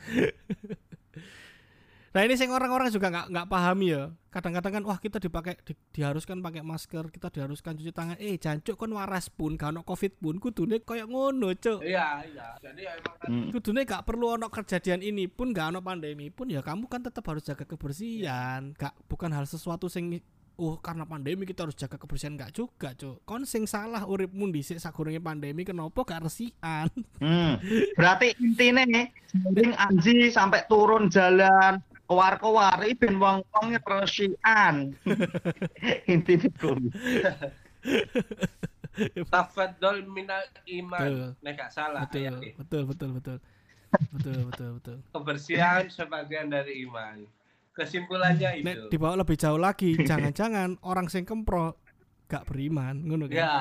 Nah 2.08 2.24
ini 2.24 2.40
sing 2.40 2.48
orang-orang 2.48 2.88
juga 2.88 3.12
nggak 3.12 3.26
nggak 3.30 3.46
pahami 3.46 3.92
ya. 3.92 4.08
Kadang-kadang 4.28 4.80
kan 4.80 4.84
wah 4.84 4.96
kita 4.96 5.20
dipakai 5.20 5.60
di- 5.60 5.76
diharuskan 5.92 6.40
pakai 6.40 6.64
masker 6.64 7.12
kita 7.12 7.28
diharuskan 7.28 7.76
cuci 7.76 7.92
tangan. 7.92 8.16
Eh 8.16 8.40
jancuk 8.40 8.76
kon 8.76 8.96
waras 8.96 9.28
pun 9.28 9.54
gak 9.54 9.76
ono 9.76 9.84
covid 9.84 10.16
pun 10.16 10.40
kudune 10.40 10.80
kayak 10.80 11.04
ngono 11.04 11.52
cuk. 11.52 11.84
Iya, 11.84 12.24
iya. 12.24 12.48
Jadi 12.64 12.82
emang 12.84 13.16
kan 13.20 13.28
Hmm. 13.28 13.48
kudune 13.52 13.84
gak 13.84 14.04
perlu 14.04 14.34
ono 14.34 14.48
kejadian 14.48 15.00
ini 15.00 15.28
pun 15.28 15.52
gak 15.52 15.68
ono 15.68 15.84
pandemi 15.84 16.32
pun 16.32 16.48
ya 16.48 16.64
kamu 16.64 16.88
kan 16.88 17.04
tetap 17.04 17.24
harus 17.28 17.44
jaga 17.44 17.68
kebersihan. 17.68 18.72
Gak 18.72 18.96
bukan 19.04 19.28
hal 19.30 19.44
sesuatu 19.44 19.86
sing 19.86 20.08
oh 20.58 20.74
karena 20.82 21.06
pandemi 21.06 21.46
kita 21.46 21.64
harus 21.64 21.78
jaga 21.78 21.94
kebersihan 21.94 22.34
enggak 22.34 22.50
juga, 22.50 22.90
Cuk. 22.98 23.22
Kon 23.22 23.46
sing 23.46 23.64
salah 23.64 24.02
uripmu 24.04 24.50
dhisik 24.50 24.82
sadurunge 24.82 25.22
pandemi 25.22 25.62
kenapa 25.62 26.02
gak 26.02 26.26
resikan? 26.26 26.90
Hmm. 27.22 27.62
Berarti 27.94 28.34
intinya 28.42 28.82
nih, 28.82 29.06
sering 29.30 29.72
Anji 29.78 30.34
sampai 30.34 30.66
turun 30.66 31.06
jalan 31.06 31.78
keluar-keluar 32.10 32.82
iki 32.82 32.98
ben 32.98 33.22
wong-wong 33.22 33.78
resikan. 33.78 34.92
intinya 36.12 36.50
kuwi. 36.58 36.90
Tafadol 39.30 40.02
minal 40.10 40.42
iman. 40.66 40.98
Betul. 40.98 41.28
Nek 41.46 41.52
gak 41.54 41.70
salah 41.70 42.02
betul, 42.02 42.18
ayatnya. 42.26 42.52
betul, 42.58 42.82
betul, 42.90 43.10
betul. 43.14 43.38
Betul, 44.12 44.38
betul, 44.52 44.70
betul. 44.82 44.98
Kebersihan 45.14 45.88
sebagian 45.88 46.50
dari 46.52 46.84
iman. 46.84 47.24
Kesimpulannya 47.78 48.50
itu. 48.58 48.66
Nek 48.66 48.76
dibawa 48.90 49.14
lebih 49.22 49.38
jauh 49.38 49.60
lagi, 49.60 49.94
jangan-jangan 50.10 50.82
orang 50.82 51.06
sing 51.06 51.22
kempro 51.22 51.78
gak 52.28 52.44
beriman, 52.44 53.08
ngono 53.08 53.24
kan. 53.24 53.38
Ya, 53.40 53.54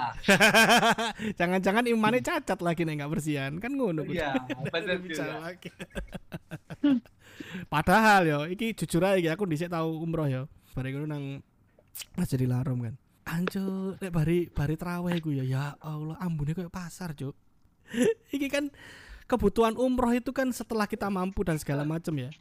Jangan-jangan 1.40 1.88
imannya 1.88 2.20
cacat 2.20 2.60
lagi 2.60 2.84
nek 2.84 3.06
gak 3.06 3.12
bersihan, 3.14 3.54
kan 3.62 3.72
ngono. 3.72 4.04
Iya, 4.04 4.36
bener 4.74 5.00
Lebih 5.00 5.16
juga. 5.16 5.24
jauh 5.24 5.40
lagi. 5.40 5.70
Padahal 7.72 8.22
yo, 8.28 8.40
iki 8.50 8.74
jujur 8.74 9.06
aja 9.06 9.38
aku 9.38 9.46
dhisik 9.48 9.72
tahu 9.72 10.02
umroh 10.04 10.28
yo. 10.28 10.44
Bareng 10.76 11.00
ngono 11.00 11.08
nang 11.08 11.24
Masjidil 12.20 12.52
Haram 12.52 12.82
kan. 12.82 12.96
Anjir, 13.28 13.96
nek 14.00 14.12
bari 14.12 14.48
bari 14.52 14.76
traweh 14.76 15.16
iku 15.20 15.32
ya, 15.32 15.44
ya 15.44 15.64
Allah, 15.84 16.16
ambune 16.20 16.52
kayak 16.56 16.72
pasar, 16.72 17.12
Cuk. 17.16 17.36
iki 18.36 18.52
kan 18.52 18.68
kebutuhan 19.28 19.76
umroh 19.80 20.12
itu 20.12 20.32
kan 20.36 20.52
setelah 20.52 20.88
kita 20.88 21.08
mampu 21.08 21.44
dan 21.44 21.56
segala 21.56 21.84
macam 21.88 22.16
ya. 22.20 22.32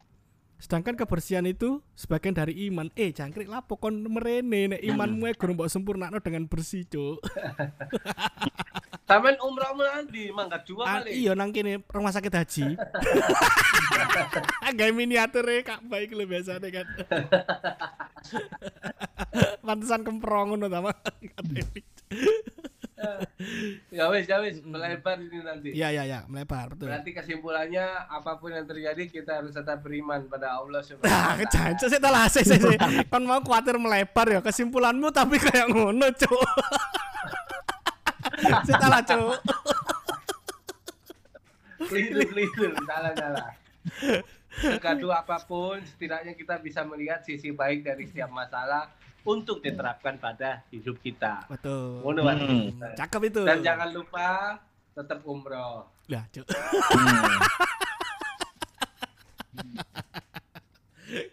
Sedangkan 0.57 0.97
kebersihan 0.97 1.45
itu 1.45 1.85
sebagian 1.93 2.33
dari 2.33 2.67
iman. 2.67 2.89
Eh, 2.97 3.13
jangkrik 3.13 3.45
lapo 3.45 3.77
kon 3.77 3.93
merene 4.09 4.73
nek 4.73 4.81
imanmu 4.81 5.29
e 5.29 5.37
gurung 5.37 5.55
mbok 5.55 5.69
sempurnakno 5.69 6.17
dengan 6.25 6.49
bersih, 6.49 6.89
Cuk. 6.89 7.21
Sampeyan 9.07 9.39
umrohmu 9.39 9.87
nanti 9.87 10.35
mangkat 10.35 10.67
dua 10.67 10.83
Ah, 10.83 10.99
kali. 10.99 11.23
iya 11.23 11.39
nang 11.39 11.55
kene 11.55 11.79
rumah 11.87 12.11
sakit 12.11 12.33
haji. 12.33 12.75
Gawe 14.77 14.91
miniatur 14.91 15.47
Kak 15.63 15.87
baik 15.87 16.11
lho 16.11 16.27
biasane 16.27 16.69
kan. 16.75 16.87
Pantesan 19.67 20.03
kemprong 20.03 20.59
ngono 20.59 20.67
ta, 20.67 20.83
Mak. 20.83 20.99
Ya 23.89 24.05
wis, 24.09 24.25
ya 24.25 24.37
wis, 24.41 24.61
melebar 24.61 25.17
ini 25.17 25.39
nanti. 25.41 25.69
Iya 25.73 25.89
iya 25.91 26.03
iya, 26.05 26.19
melebar 26.25 26.73
betul. 26.73 26.89
Berarti 26.89 27.11
kesimpulannya 27.13 27.85
apa 28.07 28.37
pun 28.37 28.51
yang 28.51 28.65
terjadi 28.65 29.03
kita 29.07 29.41
harus 29.41 29.53
tetap 29.53 29.81
beriman 29.81 30.25
pada 30.27 30.57
Allah 30.57 30.81
Ah, 30.81 30.85
Subhanahu 30.85 31.05
wa 31.05 31.21
taala. 31.21 31.41
kejancuk 31.43 31.89
sih 31.89 32.01
telah 32.01 32.25
sih 32.27 32.45
sih. 32.45 32.59
Kon 33.07 33.23
mau 33.25 33.41
kuatir 33.41 33.77
melebar 33.77 34.27
ya 34.29 34.41
kesimpulanmu 34.41 35.09
tapi 35.11 35.37
kayak 35.37 35.69
ngono, 35.69 36.07
Cuk. 36.13 36.33
Setelah, 38.69 39.01
Cuk. 39.03 39.39
Keliru, 41.87 42.21
keliru, 42.27 42.67
salah, 42.85 43.13
salah. 43.15 43.49
Gaduh 44.81 45.13
apa 45.13 45.37
pun, 45.45 45.77
setidaknya 45.85 46.33
kita 46.33 46.57
bisa 46.59 46.81
melihat 46.83 47.21
sisi 47.21 47.53
baik 47.53 47.85
dari 47.85 48.09
setiap 48.09 48.33
masalah 48.33 48.89
untuk 49.27 49.59
diterapkan 49.61 50.17
pada 50.23 50.63
hidup 50.71 51.03
kita. 51.03 51.51
Betul. 51.51 52.07
Ngono, 52.07 52.21
Mas. 52.23 52.39
Hmm. 52.39 52.71
Cakep 52.95 53.23
itu. 53.29 53.43
Dan 53.43 53.67
jangan 53.67 53.91
lupa 53.91 54.63
tetap 54.95 55.27
umroh. 55.27 55.91
Lah, 56.07 56.23
Cuk. 56.31 56.47
Hmm. 56.47 57.43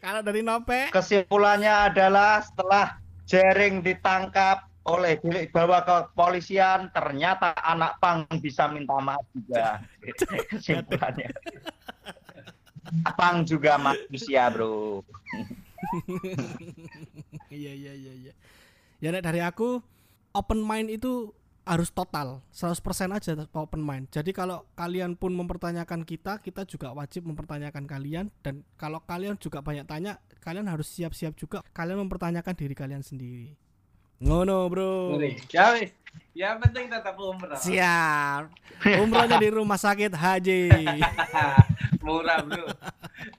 Kalau 0.04 0.22
dari 0.22 0.46
Nope 0.46 0.94
Kesimpulannya 0.94 1.90
adalah 1.92 2.46
setelah 2.46 3.02
Jering 3.24 3.82
ditangkap 3.82 4.68
oleh 4.84 5.16
dibawa 5.24 5.80
ke 5.88 6.12
kepolisian, 6.12 6.92
ternyata 6.92 7.56
anak 7.56 8.04
pang 8.04 8.28
bisa 8.44 8.68
minta 8.68 9.00
maaf 9.00 9.24
juga. 9.32 9.80
Kesimpulannya. 10.52 11.32
Pang 13.16 13.48
juga 13.48 13.80
manusia, 13.80 14.52
bro. 14.52 15.00
Iya 17.54 17.74
iya 17.74 17.94
iya 17.94 18.14
iya. 18.14 18.34
Ya 19.00 19.10
nek 19.14 19.24
dari 19.24 19.40
aku 19.40 19.80
open 20.34 20.60
mind 20.66 20.90
itu 20.90 21.32
harus 21.64 21.88
total 21.96 22.44
100% 22.52 22.84
aja 23.16 23.32
open 23.56 23.80
mind. 23.80 24.12
Jadi 24.12 24.36
kalau 24.36 24.68
kalian 24.76 25.16
pun 25.16 25.32
mempertanyakan 25.32 26.04
kita, 26.04 26.44
kita 26.44 26.68
juga 26.68 26.92
wajib 26.92 27.24
mempertanyakan 27.24 27.88
kalian 27.88 28.28
dan 28.44 28.68
kalau 28.76 29.00
kalian 29.08 29.40
juga 29.40 29.64
banyak 29.64 29.88
tanya, 29.88 30.20
kalian 30.44 30.68
harus 30.68 30.92
siap-siap 30.92 31.40
juga 31.40 31.64
kalian 31.72 32.04
mempertanyakan 32.04 32.54
diri 32.58 32.76
kalian 32.76 33.00
sendiri. 33.00 33.56
Ngono, 34.24 34.72
Bro. 34.72 35.20
Ya 35.52 35.76
wis. 35.76 35.92
Yang 36.32 36.56
penting 36.68 36.86
tetap 36.88 37.18
umroh. 37.20 37.60
Siap. 37.60 38.42
Umrohnya 39.04 39.36
di 39.36 39.50
rumah 39.52 39.76
sakit 39.76 40.14
haji. 40.16 40.70
Murah, 42.06 42.40
Bro. 42.46 42.72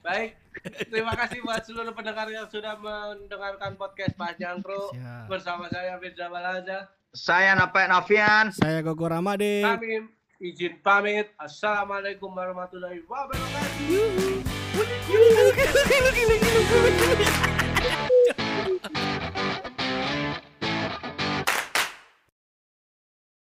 Baik. 0.05 0.44
Terima 0.91 1.13
kasih 1.13 1.41
buat 1.45 1.61
seluruh 1.61 1.93
pendengar 1.93 2.25
yang 2.29 2.49
sudah 2.49 2.73
mendengarkan 2.81 3.77
podcast 3.77 4.17
Pak 4.17 4.41
Jangkro 4.41 4.91
Siap. 4.93 5.29
bersama 5.29 5.69
saya 5.69 5.97
Firza 6.01 6.25
Balaza. 6.27 6.89
Saya 7.15 7.55
Napek 7.55 7.87
Novian. 7.87 8.51
Saya 8.51 8.81
Gogo 8.81 9.07
Ramade. 9.07 9.63
Kami 9.63 10.09
izin 10.41 10.81
pamit. 10.83 11.31
Assalamualaikum 11.39 12.33
warahmatullahi 12.33 12.99
wabarakatuh. 13.07 14.45